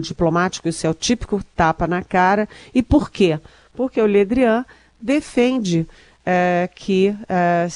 diplomático 0.00 0.68
isso 0.68 0.86
é 0.86 0.90
o 0.90 0.94
típico 0.94 1.42
tapa 1.54 1.86
na 1.86 2.02
cara. 2.02 2.48
E 2.74 2.82
por 2.82 3.10
quê? 3.10 3.38
Porque 3.74 4.00
o 4.00 4.06
Ledrian 4.06 4.64
defende 5.00 5.86
é, 6.24 6.68
que, 6.74 7.14
é, 7.28 7.66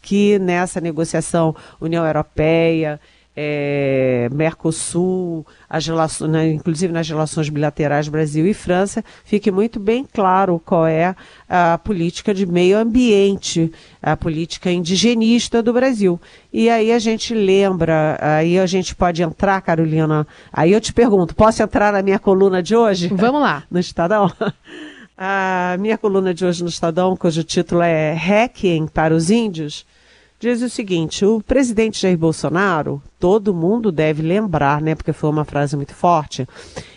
que 0.00 0.38
nessa 0.38 0.80
negociação 0.80 1.54
União 1.80 2.06
Europeia, 2.06 2.98
é, 3.34 4.28
Mercosul, 4.32 5.46
as 5.68 5.86
relações, 5.86 6.30
né, 6.30 6.50
inclusive 6.50 6.92
nas 6.92 7.08
relações 7.08 7.48
bilaterais 7.48 8.08
Brasil 8.08 8.46
e 8.46 8.52
França, 8.52 9.02
fique 9.24 9.50
muito 9.50 9.80
bem 9.80 10.06
claro 10.10 10.60
qual 10.64 10.86
é 10.86 11.14
a 11.48 11.78
política 11.78 12.34
de 12.34 12.44
meio 12.44 12.78
ambiente, 12.78 13.72
a 14.02 14.16
política 14.16 14.70
indigenista 14.70 15.62
do 15.62 15.72
Brasil. 15.72 16.20
E 16.52 16.68
aí 16.68 16.92
a 16.92 16.98
gente 16.98 17.34
lembra, 17.34 18.18
aí 18.20 18.58
a 18.58 18.66
gente 18.66 18.94
pode 18.94 19.22
entrar, 19.22 19.60
Carolina, 19.62 20.26
aí 20.52 20.72
eu 20.72 20.80
te 20.80 20.92
pergunto, 20.92 21.34
posso 21.34 21.62
entrar 21.62 21.92
na 21.92 22.02
minha 22.02 22.18
coluna 22.18 22.62
de 22.62 22.76
hoje? 22.76 23.08
Vamos 23.08 23.40
lá. 23.40 23.64
No 23.72 23.80
Estadão? 23.80 24.30
A 25.24 25.76
minha 25.78 25.96
coluna 25.96 26.34
de 26.34 26.44
hoje 26.44 26.64
no 26.64 26.68
Estadão, 26.68 27.16
cujo 27.16 27.44
título 27.44 27.80
é 27.80 28.12
Hacking 28.12 28.88
para 28.88 29.14
os 29.14 29.30
Índios, 29.30 29.86
diz 30.40 30.60
o 30.62 30.68
seguinte: 30.68 31.24
o 31.24 31.40
presidente 31.40 32.02
Jair 32.02 32.18
Bolsonaro, 32.18 33.00
todo 33.20 33.54
mundo 33.54 33.92
deve 33.92 34.20
lembrar, 34.20 34.82
né, 34.82 34.96
porque 34.96 35.12
foi 35.12 35.30
uma 35.30 35.44
frase 35.44 35.76
muito 35.76 35.94
forte, 35.94 36.44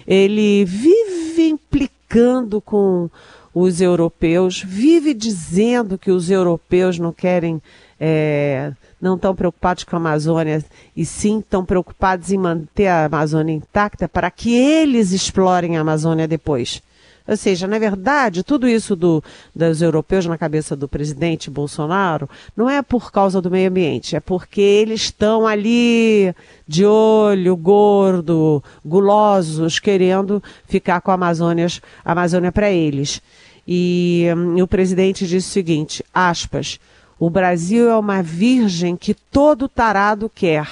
ele 0.07 0.65
vive 0.65 1.49
implicando 1.49 2.59
com 2.59 3.11
os 3.53 3.79
europeus, 3.79 4.59
vive 4.59 5.13
dizendo 5.13 5.95
que 5.95 6.09
os 6.09 6.27
europeus 6.31 6.97
não 6.97 7.13
querem. 7.13 7.61
É, 7.99 8.73
não 8.99 9.15
estão 9.17 9.35
preocupados 9.35 9.83
com 9.83 9.95
a 9.95 9.99
Amazônia 9.99 10.65
e 10.97 11.05
sim 11.05 11.39
estão 11.39 11.63
preocupados 11.63 12.31
em 12.31 12.39
manter 12.39 12.87
a 12.87 13.05
Amazônia 13.05 13.53
intacta 13.53 14.09
para 14.09 14.31
que 14.31 14.51
eles 14.55 15.11
explorem 15.11 15.77
a 15.77 15.81
Amazônia 15.81 16.27
depois. 16.27 16.81
Ou 17.27 17.35
seja, 17.35 17.65
na 17.67 17.79
verdade, 17.79 18.43
tudo 18.43 18.67
isso 18.67 18.95
do, 18.95 19.23
dos 19.55 19.81
europeus 19.81 20.25
na 20.27 20.37
cabeça 20.37 20.75
do 20.75 20.87
presidente 20.87 21.49
Bolsonaro 21.49 22.29
não 22.55 22.69
é 22.69 22.81
por 22.83 23.11
causa 23.11 23.41
do 23.41 23.49
meio 23.49 23.69
ambiente, 23.69 24.15
é 24.15 24.19
porque 24.19 24.61
eles 24.61 25.01
estão 25.01 25.47
ali 25.47 26.33
de 26.67 26.85
olho, 26.85 27.55
gordo, 27.55 28.63
gulosos, 28.85 29.79
querendo 29.79 30.41
ficar 30.67 31.01
com 31.01 31.09
a 31.09 31.15
Amazônia, 31.15 31.67
a 32.03 32.11
Amazônia 32.11 32.51
para 32.51 32.69
eles. 32.71 33.21
E, 33.67 34.25
e 34.55 34.61
o 34.61 34.67
presidente 34.67 35.25
disse 35.25 35.49
o 35.49 35.53
seguinte, 35.53 36.05
aspas, 36.13 36.79
o 37.19 37.29
Brasil 37.29 37.89
é 37.89 37.97
uma 37.97 38.21
virgem 38.21 38.95
que 38.95 39.13
todo 39.15 39.67
tarado 39.67 40.29
quer. 40.33 40.67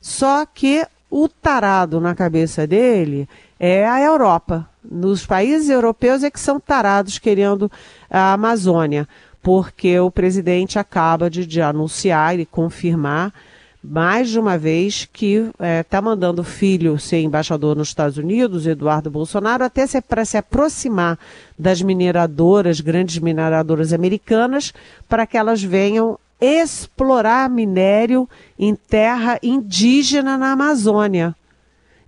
Só 0.00 0.44
que 0.44 0.84
o 1.14 1.28
tarado 1.28 2.00
na 2.00 2.14
cabeça 2.14 2.66
dele 2.66 3.28
é 3.60 3.86
a 3.86 4.00
Europa. 4.00 4.66
Nos 4.82 5.26
países 5.26 5.68
europeus 5.68 6.24
é 6.24 6.30
que 6.30 6.40
são 6.40 6.58
tarados 6.58 7.18
querendo 7.18 7.70
a 8.10 8.32
Amazônia, 8.32 9.06
porque 9.42 10.00
o 10.00 10.10
presidente 10.10 10.78
acaba 10.78 11.28
de, 11.28 11.44
de 11.44 11.60
anunciar 11.60 12.40
e 12.40 12.46
confirmar 12.46 13.30
mais 13.84 14.30
de 14.30 14.38
uma 14.38 14.56
vez 14.56 15.06
que 15.12 15.34
está 15.34 15.66
é, 15.66 15.82
tá 15.82 16.00
mandando 16.00 16.40
o 16.40 16.44
filho 16.44 16.98
ser 16.98 17.20
embaixador 17.20 17.76
nos 17.76 17.88
Estados 17.88 18.16
Unidos, 18.16 18.66
Eduardo 18.66 19.10
Bolsonaro, 19.10 19.64
até 19.64 19.84
para 20.00 20.24
se 20.24 20.38
aproximar 20.38 21.18
das 21.58 21.82
mineradoras, 21.82 22.80
grandes 22.80 23.18
mineradoras 23.18 23.92
americanas, 23.92 24.72
para 25.08 25.26
que 25.26 25.36
elas 25.36 25.62
venham 25.62 26.18
explorar 26.42 27.48
minério 27.48 28.28
em 28.58 28.74
terra 28.74 29.38
indígena 29.42 30.36
na 30.36 30.52
Amazônia. 30.52 31.36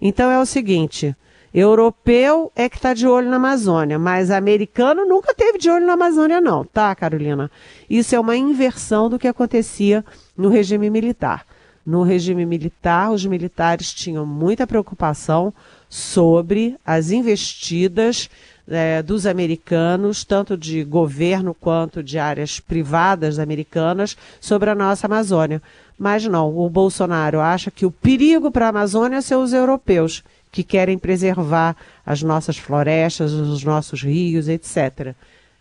Então 0.00 0.30
é 0.30 0.38
o 0.40 0.44
seguinte: 0.44 1.16
Europeu 1.54 2.50
é 2.56 2.68
que 2.68 2.76
está 2.76 2.92
de 2.92 3.06
olho 3.06 3.30
na 3.30 3.36
Amazônia, 3.36 3.96
mas 3.96 4.32
americano 4.32 5.06
nunca 5.06 5.32
teve 5.32 5.56
de 5.56 5.70
olho 5.70 5.86
na 5.86 5.92
Amazônia, 5.92 6.40
não, 6.40 6.64
tá, 6.64 6.92
Carolina? 6.96 7.48
Isso 7.88 8.16
é 8.16 8.18
uma 8.18 8.36
inversão 8.36 9.08
do 9.08 9.20
que 9.20 9.28
acontecia 9.28 10.04
no 10.36 10.48
regime 10.48 10.90
militar. 10.90 11.46
No 11.86 12.02
regime 12.02 12.44
militar, 12.44 13.12
os 13.12 13.24
militares 13.24 13.94
tinham 13.94 14.26
muita 14.26 14.66
preocupação 14.66 15.54
sobre 15.88 16.76
as 16.84 17.12
investidas 17.12 18.28
é, 18.68 19.02
dos 19.02 19.26
americanos, 19.26 20.24
tanto 20.24 20.56
de 20.56 20.82
governo 20.84 21.54
quanto 21.54 22.02
de 22.02 22.18
áreas 22.18 22.60
privadas 22.60 23.38
americanas, 23.38 24.16
sobre 24.40 24.70
a 24.70 24.74
nossa 24.74 25.06
Amazônia. 25.06 25.60
Mas 25.98 26.24
não, 26.24 26.56
o 26.56 26.68
Bolsonaro 26.68 27.40
acha 27.40 27.70
que 27.70 27.86
o 27.86 27.90
perigo 27.90 28.50
para 28.50 28.66
a 28.66 28.70
Amazônia 28.70 29.22
são 29.22 29.42
os 29.42 29.52
europeus 29.52 30.22
que 30.50 30.62
querem 30.62 30.96
preservar 30.96 31.76
as 32.06 32.22
nossas 32.22 32.56
florestas, 32.56 33.32
os 33.32 33.64
nossos 33.64 34.02
rios, 34.02 34.48
etc. 34.48 35.14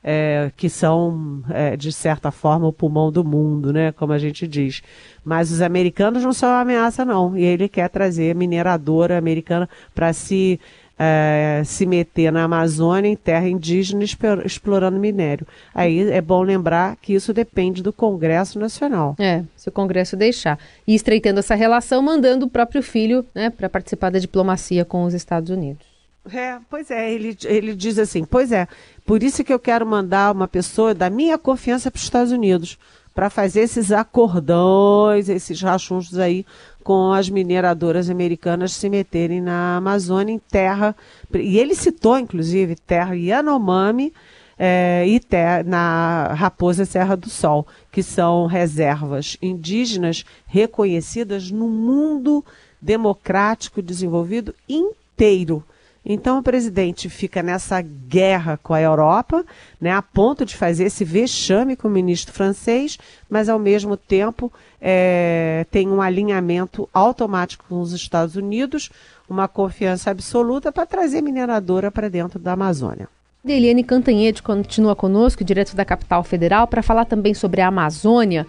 É, 0.04 0.52
que 0.58 0.70
são, 0.70 1.42
é, 1.50 1.78
de 1.78 1.92
certa 1.92 2.30
forma, 2.30 2.68
o 2.68 2.74
pulmão 2.74 3.12
do 3.12 3.24
mundo, 3.24 3.72
né? 3.72 3.92
Como 3.94 4.12
a 4.12 4.20
gente 4.20 4.46
diz. 4.46 4.84
Mas 5.24 5.50
os 5.50 5.62
americanos 5.62 6.24
não 6.24 6.34
são 6.34 6.50
uma 6.50 6.60
ameaça, 6.62 7.06
não. 7.06 7.36
E 7.38 7.44
ele 7.44 7.68
quer 7.68 7.90
trazer 7.90 8.36
mineradora 8.36 9.18
americana 9.18 9.68
para 9.96 10.14
se 10.14 10.60
é, 10.98 11.62
se 11.66 11.86
meter 11.86 12.32
na 12.32 12.44
Amazônia, 12.44 13.10
em 13.10 13.16
terra 13.16 13.48
indígena, 13.48 14.04
explorando 14.46 15.00
minério. 15.00 15.48
Aí 15.74 16.10
é 16.10 16.22
bom 16.22 16.42
lembrar 16.42 16.96
que 17.02 17.14
isso 17.14 17.34
depende 17.34 17.82
do 17.82 17.92
Congresso 17.92 18.60
Nacional. 18.60 19.16
É, 19.20 19.44
se 19.56 19.70
o 19.70 19.72
Congresso 19.72 20.16
deixar. 20.16 20.60
E 20.88 20.94
estreitando 20.94 21.40
essa 21.40 21.56
relação, 21.56 22.02
mandando 22.02 22.46
o 22.46 22.50
próprio 22.50 22.84
filho 22.84 23.26
né, 23.34 23.50
para 23.50 23.70
participar 23.70 24.10
da 24.10 24.20
diplomacia 24.20 24.86
com 24.86 25.04
os 25.04 25.14
Estados 25.14 25.50
Unidos. 25.50 25.94
É, 26.32 26.58
pois 26.70 26.90
é, 26.90 27.12
ele, 27.12 27.38
ele 27.44 27.76
diz 27.76 28.00
assim, 28.00 28.24
pois 28.24 28.52
é, 28.54 28.66
por 29.06 29.22
isso 29.22 29.44
que 29.44 29.52
eu 29.54 29.60
quero 29.60 29.86
mandar 29.86 30.34
uma 30.34 30.48
pessoa 30.48 30.94
da 30.94 31.10
minha 31.10 31.38
confiança 31.38 31.92
para 31.92 31.98
os 31.98 32.04
Estados 32.04 32.32
Unidos, 32.32 32.78
para 33.14 33.30
fazer 33.30 33.62
esses 33.62 33.92
acordões, 33.92 35.30
esses 35.30 35.62
rachunchos 35.62 36.18
aí 36.18 36.46
com 36.84 37.14
as 37.14 37.30
mineradoras 37.30 38.10
americanas 38.10 38.74
se 38.74 38.90
meterem 38.90 39.42
na 39.42 39.78
Amazônia 39.78 40.34
em 40.34 40.40
terra. 40.40 40.96
E 41.34 41.58
ele 41.58 41.76
citou, 41.76 42.18
inclusive, 42.18 42.76
terra 42.76 43.16
Yanomami, 43.16 44.12
é, 44.58 45.04
e 45.08 45.20
ter, 45.20 45.64
na 45.66 46.34
Raposa 46.34 46.86
Serra 46.86 47.16
do 47.16 47.30
Sol, 47.30 47.66
que 47.92 48.04
são 48.04 48.46
reservas 48.46 49.38
indígenas 49.42 50.24
reconhecidas 50.46 51.50
no 51.52 51.68
mundo 51.68 52.44
democrático 52.82 53.82
desenvolvido 53.82 54.54
inteiro. 54.68 55.64
Então 56.06 56.40
o 56.40 56.44
presidente 56.44 57.10
fica 57.10 57.42
nessa 57.42 57.82
guerra 57.82 58.60
com 58.62 58.74
a 58.74 58.82
Europa, 58.82 59.46
né, 59.80 59.92
a 59.92 60.02
ponto 60.02 60.46
de 60.46 60.58
fazer 60.58 60.86
esse 60.86 61.06
vexame 61.06 61.76
com 61.76 61.88
o 61.88 61.92
ministro 61.92 62.34
francês, 62.34 62.98
mas 63.30 63.48
ao 63.48 63.58
mesmo 63.58 63.96
tempo 63.96 64.52
é, 64.82 65.66
tem 65.72 65.88
um 65.88 66.02
alinhamento 66.02 66.90
automático 66.94 67.66
com 67.70 67.80
os 67.80 67.94
Estados 67.94 68.36
Unidos, 68.36 68.90
uma 69.30 69.48
confiança 69.48 70.12
absoluta 70.12 70.72
para 70.72 70.86
trazer 70.86 71.22
mineradora 71.22 71.90
para 71.90 72.10
dentro 72.10 72.38
da 72.38 72.52
Amazônia. 72.52 73.08
Eliane 73.46 73.84
Cantanhede 73.84 74.42
continua 74.42 74.96
conosco, 74.96 75.44
direto 75.44 75.76
da 75.76 75.84
capital 75.84 76.24
federal, 76.24 76.66
para 76.66 76.82
falar 76.82 77.06
também 77.06 77.34
sobre 77.34 77.60
a 77.60 77.68
Amazônia, 77.68 78.48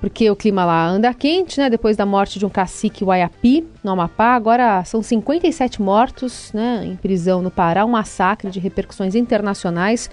porque 0.00 0.30
o 0.30 0.36
clima 0.36 0.64
lá 0.64 0.86
anda 0.86 1.12
quente, 1.12 1.58
né? 1.58 1.68
Depois 1.68 1.96
da 1.96 2.06
morte 2.06 2.38
de 2.38 2.46
um 2.46 2.48
cacique 2.48 3.04
Waiapi, 3.04 3.66
no 3.82 3.90
Amapá, 3.90 4.34
agora 4.34 4.84
são 4.84 5.02
57 5.02 5.82
mortos, 5.82 6.52
né, 6.52 6.82
em 6.84 6.94
prisão 6.94 7.42
no 7.42 7.50
Pará, 7.50 7.84
um 7.84 7.90
massacre 7.90 8.50
de 8.50 8.60
repercussões 8.60 9.14
internacionais. 9.14 10.08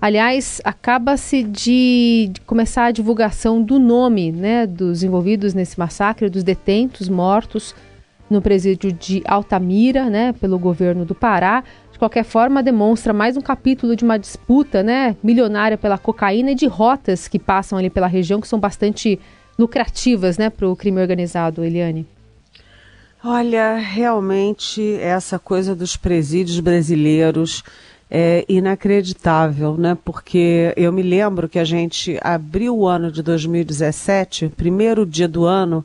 Aliás, 0.00 0.60
acaba-se 0.64 1.42
de, 1.42 2.32
começar 2.46 2.84
a 2.84 2.90
divulgação 2.90 3.62
do 3.62 3.78
nome, 3.78 4.30
né, 4.30 4.66
dos 4.66 5.02
envolvidos 5.02 5.54
nesse 5.54 5.78
massacre, 5.78 6.28
dos 6.28 6.44
detentos 6.44 7.08
mortos 7.08 7.74
no 8.30 8.42
presídio 8.42 8.92
de 8.92 9.22
Altamira, 9.24 10.10
né, 10.10 10.32
pelo 10.34 10.58
governo 10.58 11.04
do 11.04 11.14
Pará 11.14 11.64
de 11.98 12.00
qualquer 12.00 12.24
forma, 12.24 12.62
demonstra 12.62 13.12
mais 13.12 13.36
um 13.36 13.40
capítulo 13.40 13.96
de 13.96 14.04
uma 14.04 14.16
disputa 14.16 14.84
né, 14.84 15.16
milionária 15.20 15.76
pela 15.76 15.98
cocaína 15.98 16.52
e 16.52 16.54
de 16.54 16.64
rotas 16.64 17.26
que 17.26 17.40
passam 17.40 17.76
ali 17.76 17.90
pela 17.90 18.06
região 18.06 18.40
que 18.40 18.46
são 18.46 18.60
bastante 18.60 19.18
lucrativas 19.58 20.38
né, 20.38 20.48
para 20.48 20.68
o 20.68 20.76
crime 20.76 21.00
organizado, 21.00 21.64
Eliane. 21.64 22.06
Olha, 23.24 23.74
realmente 23.74 24.96
essa 25.00 25.40
coisa 25.40 25.74
dos 25.74 25.96
presídios 25.96 26.60
brasileiros 26.60 27.64
é 28.08 28.44
inacreditável, 28.48 29.76
né? 29.76 29.98
Porque 30.04 30.72
eu 30.76 30.92
me 30.92 31.02
lembro 31.02 31.48
que 31.48 31.58
a 31.58 31.64
gente 31.64 32.16
abriu 32.22 32.78
o 32.78 32.86
ano 32.86 33.10
de 33.10 33.24
2017, 33.24 34.52
primeiro 34.56 35.04
dia 35.04 35.26
do 35.26 35.44
ano, 35.44 35.84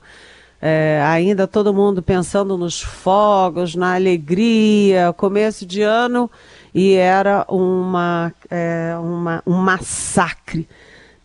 é, 0.65 1.01
ainda 1.03 1.45
todo 1.45 1.73
mundo 1.73 2.01
pensando 2.01 2.57
nos 2.57 2.81
fogos, 2.81 3.75
na 3.75 3.95
alegria, 3.95 5.11
começo 5.11 5.65
de 5.65 5.81
ano, 5.81 6.31
e 6.73 6.93
era 6.93 7.45
uma, 7.49 8.33
é, 8.49 8.95
uma, 8.97 9.43
um 9.45 9.57
massacre 9.57 10.65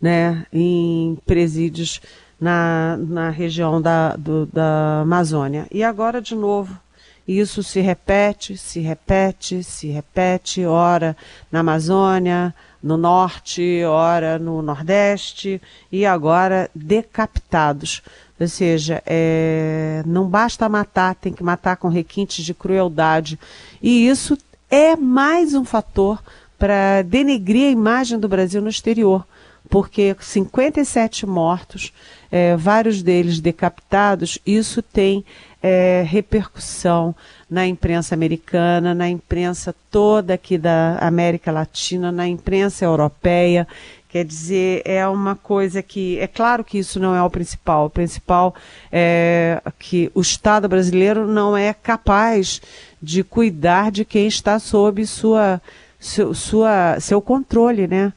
né, 0.01 0.45
em 0.51 1.17
presídios 1.25 2.01
na, 2.37 2.97
na 2.97 3.29
região 3.29 3.81
da, 3.81 4.17
do, 4.17 4.45
da 4.45 5.03
Amazônia. 5.03 5.67
E 5.71 5.85
agora, 5.85 6.21
de 6.21 6.35
novo, 6.35 6.77
isso 7.25 7.63
se 7.63 7.79
repete, 7.79 8.57
se 8.57 8.81
repete, 8.81 9.63
se 9.63 9.87
repete, 9.87 10.65
ora 10.65 11.15
na 11.49 11.61
Amazônia, 11.61 12.53
no 12.83 12.97
norte, 12.97 13.85
ora 13.85 14.37
no 14.37 14.61
nordeste, 14.61 15.61
e 15.89 16.05
agora 16.05 16.69
decapitados 16.75 18.01
ou 18.39 18.47
seja, 18.47 19.03
é, 19.05 20.01
não 20.05 20.27
basta 20.27 20.69
matar, 20.69 21.15
tem 21.15 21.33
que 21.33 21.43
matar 21.43 21.77
com 21.77 21.89
requintes 21.89 22.45
de 22.45 22.53
crueldade. 22.53 23.37
E 23.81 24.07
isso 24.07 24.37
é 24.69 24.95
mais 24.95 25.53
um 25.53 25.65
fator 25.65 26.21
para 26.57 27.01
denegrir 27.01 27.67
a 27.67 27.71
imagem 27.71 28.19
do 28.19 28.27
Brasil 28.27 28.61
no 28.61 28.69
exterior, 28.69 29.25
porque 29.69 30.15
57 30.19 31.25
mortos, 31.25 31.93
é, 32.31 32.55
vários 32.55 33.01
deles 33.01 33.39
decapitados, 33.39 34.39
isso 34.45 34.81
tem 34.81 35.23
é, 35.61 36.03
repercussão 36.07 37.15
na 37.49 37.67
imprensa 37.67 38.15
americana, 38.15 38.93
na 38.93 39.09
imprensa 39.09 39.75
toda 39.91 40.33
aqui 40.33 40.57
da 40.57 40.97
América 40.99 41.51
Latina, 41.51 42.11
na 42.11 42.27
imprensa 42.27 42.85
europeia. 42.85 43.67
Quer 44.09 44.25
dizer, 44.25 44.81
é 44.85 45.07
uma 45.07 45.35
coisa 45.35 45.83
que. 45.83 46.17
É 46.17 46.25
claro 46.25 46.63
que 46.63 46.79
isso 46.79 46.99
não 46.99 47.15
é 47.15 47.21
o 47.21 47.29
principal. 47.29 47.85
O 47.85 47.89
principal 47.91 48.55
é 48.91 49.61
que 49.77 50.11
o 50.15 50.21
Estado 50.21 50.67
brasileiro 50.67 51.27
não 51.27 51.55
é 51.55 51.71
capaz 51.73 52.59
de 52.99 53.23
cuidar 53.23 53.91
de 53.91 54.03
quem 54.03 54.27
está 54.27 54.57
sob 54.57 55.05
sua, 55.05 55.61
seu, 55.99 56.33
sua, 56.33 56.99
seu 56.99 57.21
controle, 57.21 57.87
né? 57.87 58.11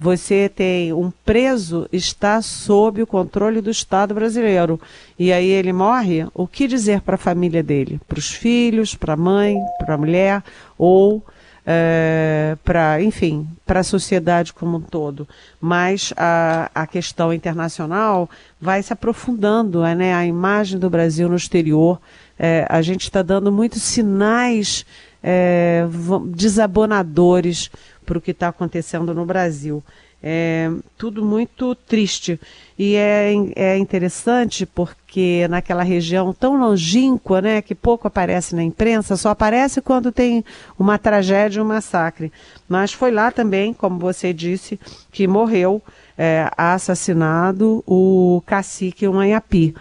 Você 0.00 0.48
tem 0.48 0.94
um 0.94 1.12
preso 1.24 1.88
está 1.92 2.40
sob 2.40 3.02
o 3.02 3.06
controle 3.06 3.60
do 3.60 3.70
Estado 3.70 4.14
brasileiro 4.14 4.80
e 5.18 5.30
aí 5.30 5.48
ele 5.48 5.74
morre. 5.74 6.26
O 6.32 6.46
que 6.46 6.66
dizer 6.66 7.02
para 7.02 7.16
a 7.16 7.18
família 7.18 7.62
dele, 7.62 8.00
para 8.08 8.18
os 8.18 8.30
filhos, 8.30 8.94
para 8.94 9.12
a 9.12 9.16
mãe, 9.16 9.56
para 9.78 9.94
a 9.94 9.98
mulher 9.98 10.42
ou 10.78 11.22
é, 11.66 12.56
para, 12.62 13.02
enfim, 13.02 13.48
para 13.64 13.80
a 13.80 13.84
sociedade 13.84 14.52
como 14.52 14.76
um 14.76 14.80
todo. 14.80 15.26
Mas 15.60 16.12
a, 16.16 16.70
a 16.74 16.86
questão 16.86 17.32
internacional 17.32 18.28
vai 18.60 18.82
se 18.82 18.92
aprofundando, 18.92 19.82
né? 19.82 20.14
A 20.14 20.26
imagem 20.26 20.78
do 20.78 20.90
Brasil 20.90 21.28
no 21.28 21.36
exterior, 21.36 22.00
é, 22.38 22.66
a 22.68 22.82
gente 22.82 23.02
está 23.02 23.22
dando 23.22 23.50
muitos 23.50 23.82
sinais 23.82 24.84
é, 25.22 25.86
desabonadores 26.26 27.70
para 28.04 28.18
o 28.18 28.20
que 28.20 28.32
está 28.32 28.48
acontecendo 28.48 29.14
no 29.14 29.24
Brasil. 29.24 29.82
É 30.26 30.70
tudo 30.96 31.22
muito 31.22 31.74
triste. 31.74 32.40
E 32.78 32.96
é, 32.96 33.34
é 33.54 33.76
interessante 33.76 34.64
porque 34.64 35.46
naquela 35.48 35.82
região 35.82 36.32
tão 36.32 36.58
longínqua, 36.58 37.42
né, 37.42 37.60
que 37.60 37.74
pouco 37.74 38.08
aparece 38.08 38.56
na 38.56 38.62
imprensa, 38.62 39.18
só 39.18 39.28
aparece 39.28 39.82
quando 39.82 40.10
tem 40.10 40.42
uma 40.78 40.96
tragédia, 40.96 41.62
um 41.62 41.66
massacre. 41.66 42.32
Mas 42.66 42.90
foi 42.90 43.10
lá 43.10 43.30
também, 43.30 43.74
como 43.74 43.98
você 43.98 44.32
disse, 44.32 44.80
que 45.12 45.28
morreu 45.28 45.82
é, 46.16 46.50
assassinado 46.56 47.84
o 47.86 48.42
cacique 48.46 49.06
Manhapi. 49.06 49.74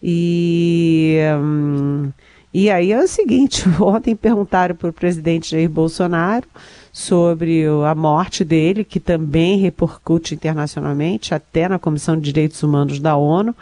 E. 0.00 1.18
Hum, 1.36 2.12
e 2.54 2.68
aí 2.70 2.92
é 2.92 2.98
o 2.98 3.08
seguinte, 3.08 3.64
ontem 3.80 4.14
perguntaram 4.14 4.74
para 4.74 4.90
o 4.90 4.92
presidente 4.92 5.50
Jair 5.50 5.68
Bolsonaro 5.68 6.46
sobre 6.92 7.64
a 7.88 7.94
morte 7.94 8.44
dele, 8.44 8.84
que 8.84 8.98
também 8.98 9.58
repercute 9.58 10.34
internacionalmente, 10.34 11.34
até 11.34 11.68
na 11.68 11.78
Comissão 11.78 12.16
de 12.16 12.22
Direitos 12.22 12.62
Humanos 12.62 12.98
da 12.98 13.16
ONU. 13.16 13.54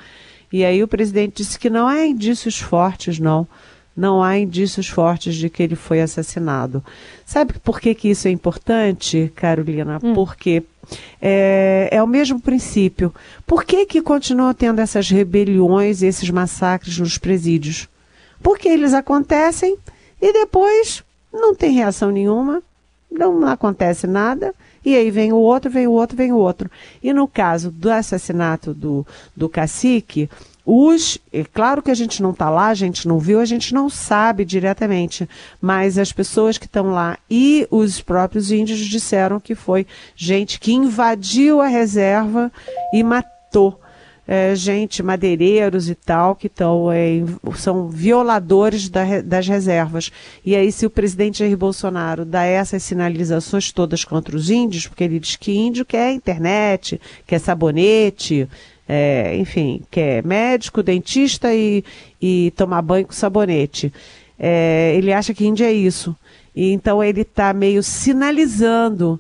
E 0.53 0.65
aí 0.65 0.83
o 0.83 0.89
presidente 0.89 1.43
disse 1.43 1.59
que 1.59 1.69
não 1.69 1.87
há 1.87 2.07
indícios 2.07 2.59
fortes, 2.59 3.19
não. 3.19 3.47
Não 3.95 4.23
há 4.23 4.39
indícios 4.39 4.89
fortes 4.89 5.35
de 5.35 5.51
que 5.51 5.63
ele 5.63 5.75
foi 5.75 6.01
assassinado. 6.01 6.83
Sabe 7.27 7.55
por 7.63 7.81
que, 7.81 7.95
que 7.95 8.09
isso 8.09 8.29
é 8.29 8.31
importante, 8.31 9.31
Carolina? 9.35 9.99
Hum. 10.03 10.15
Porque 10.15 10.63
é, 11.21 11.89
é, 11.91 12.03
o 12.03 12.07
mesmo 12.07 12.41
princípio. 12.41 13.13
Por 13.47 13.65
que, 13.65 13.85
que 13.85 14.01
continuam 14.01 14.55
tendo 14.55 14.81
essas 14.81 15.11
rebeliões, 15.11 16.03
esses 16.03 16.31
massacres 16.31 16.99
nos 16.99 17.19
presídios? 17.19 17.89
Porque 18.43 18.69
eles 18.69 18.95
acontecem 18.95 19.77
e 20.23 20.33
depois 20.33 21.03
não 21.33 21.55
tem 21.55 21.73
reação 21.73 22.11
nenhuma, 22.11 22.63
não 23.11 23.47
acontece 23.47 24.07
nada, 24.07 24.55
e 24.85 24.95
aí 24.95 25.11
vem 25.11 25.33
o 25.33 25.37
outro, 25.37 25.71
vem 25.71 25.87
o 25.87 25.93
outro, 25.93 26.17
vem 26.17 26.33
o 26.33 26.37
outro. 26.37 26.71
E 27.03 27.13
no 27.13 27.27
caso 27.27 27.71
do 27.71 27.91
assassinato 27.91 28.73
do, 28.73 29.07
do 29.37 29.49
cacique, 29.49 30.29
os, 30.71 31.19
é 31.33 31.45
claro 31.45 31.81
que 31.81 31.91
a 31.91 31.95
gente 31.95 32.23
não 32.23 32.31
está 32.31 32.51
lá, 32.51 32.67
a 32.67 32.75
gente 32.75 33.09
não 33.09 33.19
viu, 33.19 33.41
a 33.41 33.45
gente 33.47 33.73
não 33.73 33.89
sabe 33.89 34.45
diretamente, 34.45 35.27
mas 35.63 35.97
as 35.97 36.13
pessoas 36.13 36.59
que 36.59 36.67
estão 36.67 36.91
lá 36.91 37.19
e 37.31 37.67
os 37.71 38.03
próprios 38.03 38.53
índios 38.53 38.79
disseram 38.81 39.41
que 39.41 39.55
foi 39.55 39.87
gente 40.15 40.61
que 40.61 40.75
invadiu 40.75 41.63
a 41.63 41.69
reserva 41.69 42.53
e 42.93 43.03
matou 43.03 43.81
é, 44.31 44.55
gente, 44.55 45.03
madeireiros 45.03 45.89
e 45.89 45.95
tal, 45.95 46.37
que 46.37 46.51
tão, 46.51 46.93
é, 46.93 47.23
são 47.57 47.89
violadores 47.89 48.91
da, 48.91 49.23
das 49.23 49.49
reservas. 49.49 50.13
E 50.45 50.55
aí, 50.55 50.71
se 50.71 50.85
o 50.85 50.91
presidente 50.91 51.39
Jair 51.39 51.57
Bolsonaro 51.57 52.27
dá 52.27 52.45
essas 52.45 52.83
sinalizações 52.83 53.73
todas 53.73 54.05
contra 54.05 54.37
os 54.37 54.51
índios, 54.51 54.87
porque 54.87 55.03
ele 55.03 55.19
diz 55.19 55.35
que 55.37 55.57
índio 55.57 55.87
quer 55.87 56.13
internet, 56.13 57.01
quer 57.27 57.39
sabonete, 57.39 58.47
é, 58.87 59.35
enfim, 59.35 59.81
quer 59.91 60.23
médico, 60.23 60.83
dentista 60.83 61.55
e, 61.55 61.83
e 62.21 62.53
tomar 62.55 62.83
banho 62.83 63.07
com 63.07 63.13
sabonete. 63.15 63.91
É, 64.39 64.93
ele 64.95 65.11
acha 65.11 65.33
que 65.33 65.47
índio 65.47 65.65
é 65.65 65.73
isso. 65.73 66.15
E 66.55 66.71
então 66.71 67.03
ele 67.03 67.23
está 67.23 67.55
meio 67.55 67.83
sinalizando 67.83 69.19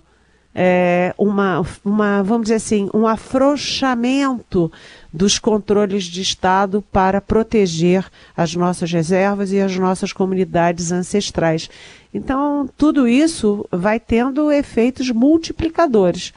é, 0.60 1.14
uma, 1.16 1.64
uma, 1.84 2.20
vamos 2.20 2.46
dizer 2.46 2.56
assim, 2.56 2.90
um 2.92 3.06
afrouxamento 3.06 4.72
dos 5.12 5.38
controles 5.38 6.02
de 6.02 6.20
Estado 6.20 6.82
para 6.90 7.20
proteger 7.20 8.04
as 8.36 8.56
nossas 8.56 8.90
reservas 8.90 9.52
e 9.52 9.60
as 9.60 9.76
nossas 9.76 10.12
comunidades 10.12 10.90
ancestrais. 10.90 11.70
Então, 12.12 12.68
tudo 12.76 13.06
isso 13.06 13.64
vai 13.70 14.00
tendo 14.00 14.50
efeitos 14.50 15.12
multiplicadores. 15.12 16.34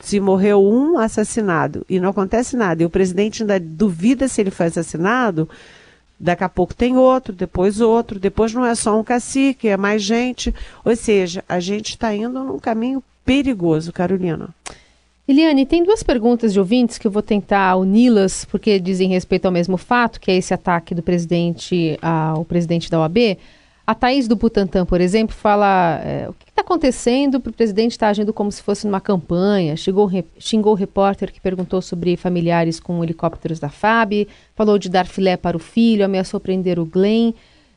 Se 0.00 0.18
morreu 0.18 0.60
um 0.64 0.98
assassinado 0.98 1.86
e 1.88 2.00
não 2.00 2.08
acontece 2.08 2.56
nada, 2.56 2.82
e 2.82 2.86
o 2.86 2.90
presidente 2.90 3.44
ainda 3.44 3.60
duvida 3.60 4.26
se 4.26 4.40
ele 4.40 4.50
foi 4.50 4.66
assassinado, 4.66 5.48
daqui 6.18 6.42
a 6.42 6.48
pouco 6.48 6.74
tem 6.74 6.96
outro, 6.96 7.32
depois 7.32 7.80
outro, 7.80 8.18
depois 8.18 8.52
não 8.52 8.66
é 8.66 8.74
só 8.74 8.98
um 8.98 9.04
cacique, 9.04 9.68
é 9.68 9.76
mais 9.76 10.02
gente. 10.02 10.52
Ou 10.84 10.96
seja, 10.96 11.44
a 11.48 11.60
gente 11.60 11.90
está 11.90 12.12
indo 12.12 12.42
num 12.42 12.58
caminho 12.58 13.00
perigoso, 13.30 13.92
Carolina. 13.92 14.48
Eliane, 15.28 15.64
tem 15.64 15.84
duas 15.84 16.02
perguntas 16.02 16.52
de 16.52 16.58
ouvintes 16.58 16.98
que 16.98 17.06
eu 17.06 17.12
vou 17.12 17.22
tentar 17.22 17.76
uni-las, 17.76 18.44
porque 18.44 18.80
dizem 18.80 19.08
respeito 19.08 19.46
ao 19.46 19.52
mesmo 19.52 19.76
fato, 19.76 20.20
que 20.20 20.32
é 20.32 20.36
esse 20.36 20.52
ataque 20.52 20.96
do 20.96 21.00
presidente 21.00 21.96
ao 22.02 22.44
presidente 22.44 22.90
da 22.90 22.98
OAB. 22.98 23.38
A 23.86 23.94
Thaís 23.94 24.26
do 24.26 24.34
Butantan, 24.34 24.84
por 24.84 25.00
exemplo, 25.00 25.32
fala 25.36 26.00
é, 26.04 26.28
o 26.28 26.32
que 26.32 26.50
está 26.50 26.62
acontecendo 26.62 27.40
para 27.40 27.50
o 27.50 27.52
presidente 27.52 27.92
estar 27.92 28.06
tá 28.06 28.10
agindo 28.10 28.32
como 28.32 28.50
se 28.50 28.64
fosse 28.64 28.84
numa 28.84 29.00
campanha. 29.00 29.76
Xingou, 29.76 30.10
xingou 30.36 30.72
o 30.72 30.76
repórter 30.76 31.32
que 31.32 31.40
perguntou 31.40 31.80
sobre 31.80 32.16
familiares 32.16 32.80
com 32.80 33.04
helicópteros 33.04 33.60
da 33.60 33.68
FAB, 33.68 34.26
falou 34.56 34.76
de 34.76 34.88
dar 34.88 35.06
filé 35.06 35.36
para 35.36 35.56
o 35.56 35.60
filho, 35.60 36.04
ameaçou 36.04 36.40
prender 36.40 36.80
o 36.80 36.84
Glenn 36.84 37.32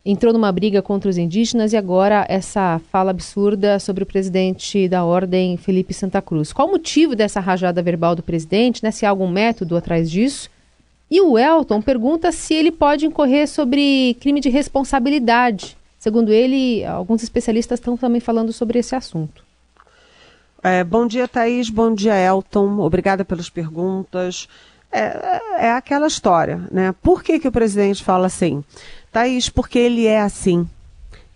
entrou 0.06 0.34
numa 0.34 0.52
briga 0.52 0.82
contra 0.82 1.10
os 1.10 1.18
indígenas 1.18 1.72
e 1.72 1.78
agora 1.78 2.26
essa 2.28 2.82
fala 2.92 3.12
absurda 3.12 3.80
sobre 3.80 4.04
o 4.04 4.06
presidente 4.06 4.88
da 4.90 5.06
ordem, 5.06 5.56
Felipe 5.56 5.94
Santa 5.94 6.22
Cruz. 6.22 6.52
Qual 6.52 6.68
o 6.68 6.72
motivo 6.72 7.16
dessa 7.16 7.40
rajada 7.40 7.82
verbal 7.82 8.16
do 8.16 8.24
presidente? 8.24 8.84
Né? 8.84 8.92
Se 8.92 9.06
há 9.06 9.10
algum 9.10 9.30
método 9.30 9.78
atrás 9.78 10.12
disso? 10.12 10.50
E 11.10 11.22
o 11.22 11.38
Elton 11.38 11.82
pergunta 11.82 12.32
se 12.32 12.54
ele 12.54 12.72
pode 12.72 13.06
incorrer 13.06 13.48
sobre 13.48 14.18
crime 14.20 14.42
de 14.42 14.50
responsabilidade. 14.50 15.78
Segundo 16.00 16.34
ele, 16.34 16.84
alguns 16.84 17.24
especialistas 17.24 17.80
estão 17.80 17.96
também 17.96 18.20
falando 18.20 18.52
sobre 18.52 18.80
esse 18.80 18.96
assunto. 18.96 19.44
É, 20.62 20.84
bom 20.84 21.06
dia, 21.06 21.28
Thaís. 21.28 21.70
Bom 21.70 21.94
dia, 21.94 22.18
Elton. 22.18 22.80
Obrigada 22.80 23.24
pelas 23.24 23.50
perguntas. 23.50 24.50
É, 24.92 25.68
é 25.68 25.72
aquela 25.72 26.08
história, 26.08 26.62
né? 26.72 26.94
Por 27.02 27.24
que, 27.24 27.40
que 27.40 27.48
o 27.48 27.52
presidente 27.52 28.04
fala 28.04 28.28
assim? 28.28 28.64
Thaís, 29.14 29.48
porque 29.48 29.78
ele 29.78 30.08
é 30.08 30.20
assim. 30.20 30.68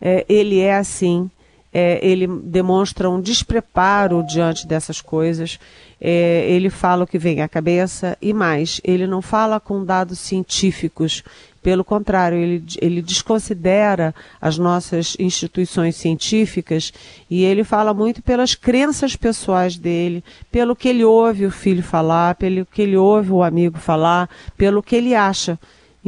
É, 0.02 0.26
ele 0.28 0.60
é 0.60 0.76
assim. 0.76 1.30
É, 1.72 2.00
ele 2.02 2.26
demonstra 2.28 3.10
um 3.10 3.22
despreparo 3.22 4.24
diante 4.24 4.66
dessas 4.66 5.00
coisas. 5.00 5.60
É, 6.00 6.46
ele 6.50 6.70
fala 6.70 7.04
o 7.04 7.08
que 7.08 7.18
vem 7.18 7.42
à 7.42 7.48
cabeça 7.48 8.18
e 8.22 8.32
mais, 8.32 8.80
ele 8.84 9.08
não 9.08 9.22
fala 9.22 9.60
com 9.60 9.84
dados 9.84 10.20
científicos. 10.20 11.24
Pelo 11.62 11.84
contrário, 11.84 12.38
ele, 12.38 12.64
ele 12.80 13.02
desconsidera 13.02 14.16
as 14.40 14.58
nossas 14.58 15.18
instituições 15.20 15.96
científicas 15.96 16.94
e 17.30 17.44
ele 17.44 17.64
fala 17.64 17.94
muito 17.94 18.22
pelas 18.22 18.56
crenças 18.56 19.16
pessoais 19.16 19.76
dele, 19.76 20.24
pelo 20.52 20.76
que 20.76 20.88
ele 20.88 21.04
ouve 21.04 21.46
o 21.46 21.52
filho 21.52 21.84
falar, 21.84 22.36
pelo 22.36 22.66
que 22.66 22.84
ele 22.84 22.96
ouve 22.96 23.32
o 23.32 23.44
amigo 23.44 23.78
falar, 23.78 24.30
pelo 24.56 24.82
que 24.82 24.96
ele 24.96 25.14
acha. 25.14 25.60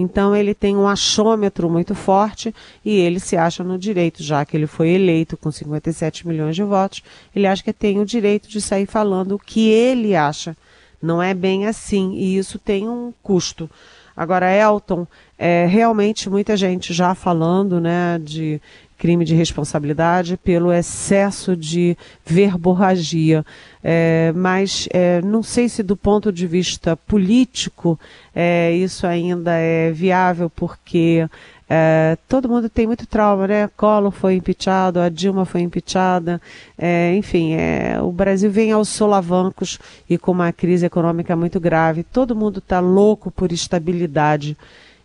Então 0.01 0.33
ele 0.33 0.53
tem 0.53 0.77
um 0.77 0.87
achômetro 0.87 1.69
muito 1.69 1.93
forte 1.93 2.55
e 2.85 2.95
ele 2.95 3.19
se 3.19 3.35
acha 3.35 3.65
no 3.65 3.77
direito, 3.77 4.23
já 4.23 4.45
que 4.45 4.55
ele 4.55 4.65
foi 4.65 4.91
eleito 4.91 5.35
com 5.35 5.51
57 5.51 6.25
milhões 6.25 6.55
de 6.55 6.63
votos, 6.63 7.03
ele 7.35 7.45
acha 7.45 7.61
que 7.61 7.73
tem 7.73 7.99
o 7.99 8.05
direito 8.05 8.47
de 8.47 8.61
sair 8.61 8.85
falando 8.85 9.33
o 9.35 9.39
que 9.39 9.67
ele 9.67 10.15
acha. 10.15 10.55
Não 11.01 11.21
é 11.21 11.33
bem 11.33 11.67
assim 11.67 12.13
e 12.13 12.37
isso 12.37 12.57
tem 12.57 12.87
um 12.87 13.13
custo. 13.21 13.69
Agora, 14.15 14.49
Elton, 14.49 15.05
é, 15.37 15.65
realmente 15.65 16.29
muita 16.29 16.55
gente 16.55 16.93
já 16.93 17.13
falando 17.13 17.81
né, 17.81 18.17
de 18.23 18.61
crime 18.99 19.23
de 19.23 19.33
responsabilidade 19.33 20.37
pelo 20.37 20.71
excesso 20.71 21.55
de 21.55 21.97
verborragia. 22.25 23.45
É, 23.81 24.33
mas 24.35 24.89
é, 24.91 25.21
não 25.21 25.41
sei 25.41 25.69
se 25.69 25.81
do 25.81 25.95
ponto 25.95 26.33
de 26.33 26.45
vista 26.45 26.97
político 26.97 27.97
é, 28.35 28.73
isso 28.73 29.07
ainda 29.07 29.53
é 29.53 29.89
viável, 29.89 30.49
porque 30.49 31.25
é, 31.69 32.17
todo 32.27 32.49
mundo 32.49 32.67
tem 32.67 32.85
muito 32.85 33.07
trauma, 33.07 33.47
né? 33.47 33.69
Collor 33.77 34.11
foi 34.11 34.35
impeachado, 34.35 34.99
a 34.99 35.07
Dilma 35.07 35.45
foi 35.45 35.61
impeachada, 35.61 36.41
é, 36.77 37.15
enfim, 37.15 37.53
é, 37.53 38.01
o 38.01 38.11
Brasil 38.11 38.51
vem 38.51 38.73
aos 38.73 38.89
solavancos 38.89 39.79
e 40.09 40.17
com 40.17 40.33
uma 40.33 40.51
crise 40.51 40.85
econômica 40.85 41.35
muito 41.37 41.57
grave. 41.59 42.03
Todo 42.03 42.35
mundo 42.35 42.59
está 42.59 42.81
louco 42.81 43.31
por 43.31 43.51
estabilidade. 43.53 44.57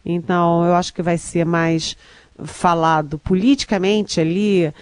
Então, 0.05 0.65
eu 0.65 0.75
acho 0.75 0.93
que 0.93 1.03
vai 1.03 1.17
ser 1.17 1.47
mais 1.47 1.97
falado 2.43 3.19
politicamente 3.19 4.21
ali 4.21 4.73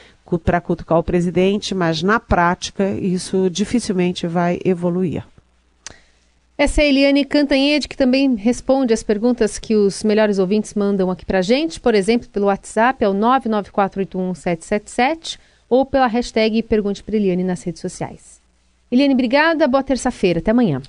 para 0.45 0.61
cutucar 0.61 0.99
o 0.99 1.03
presidente, 1.03 1.75
mas 1.75 2.03
na 2.03 2.19
prática 2.19 2.91
isso 2.93 3.51
dificilmente 3.51 4.27
vai 4.27 4.59
evoluir. 4.65 5.25
Essa 6.57 6.83
é 6.83 6.85
a 6.85 6.89
Eliane 6.89 7.25
Cantanhede, 7.25 7.89
que 7.89 7.97
também 7.97 8.37
responde 8.37 8.93
as 8.93 9.03
perguntas 9.03 9.59
que 9.59 9.75
os 9.75 10.05
melhores 10.05 10.39
ouvintes 10.39 10.75
mandam 10.75 11.11
aqui 11.11 11.27
para 11.27 11.43
gente, 11.43 11.81
por 11.81 11.95
exemplo, 11.95 12.29
pelo 12.29 12.47
WhatsApp, 12.47 13.03
é 13.03 13.09
o 13.09 13.15
994811777, 13.15 15.39
ou 15.69 15.85
pela 15.85 16.07
hashtag 16.07 16.63
Pergunte 16.63 17.03
para 17.03 17.17
Eliane 17.17 17.43
nas 17.43 17.63
redes 17.63 17.81
sociais. 17.81 18.41
Eliane, 18.91 19.15
obrigada, 19.15 19.67
boa 19.67 19.83
terça-feira, 19.83 20.39
até 20.39 20.51
amanhã. 20.51 20.83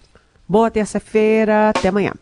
Boa 0.48 0.70
terça-feira, 0.70 1.70
até 1.70 1.88
amanhã. 1.88 2.14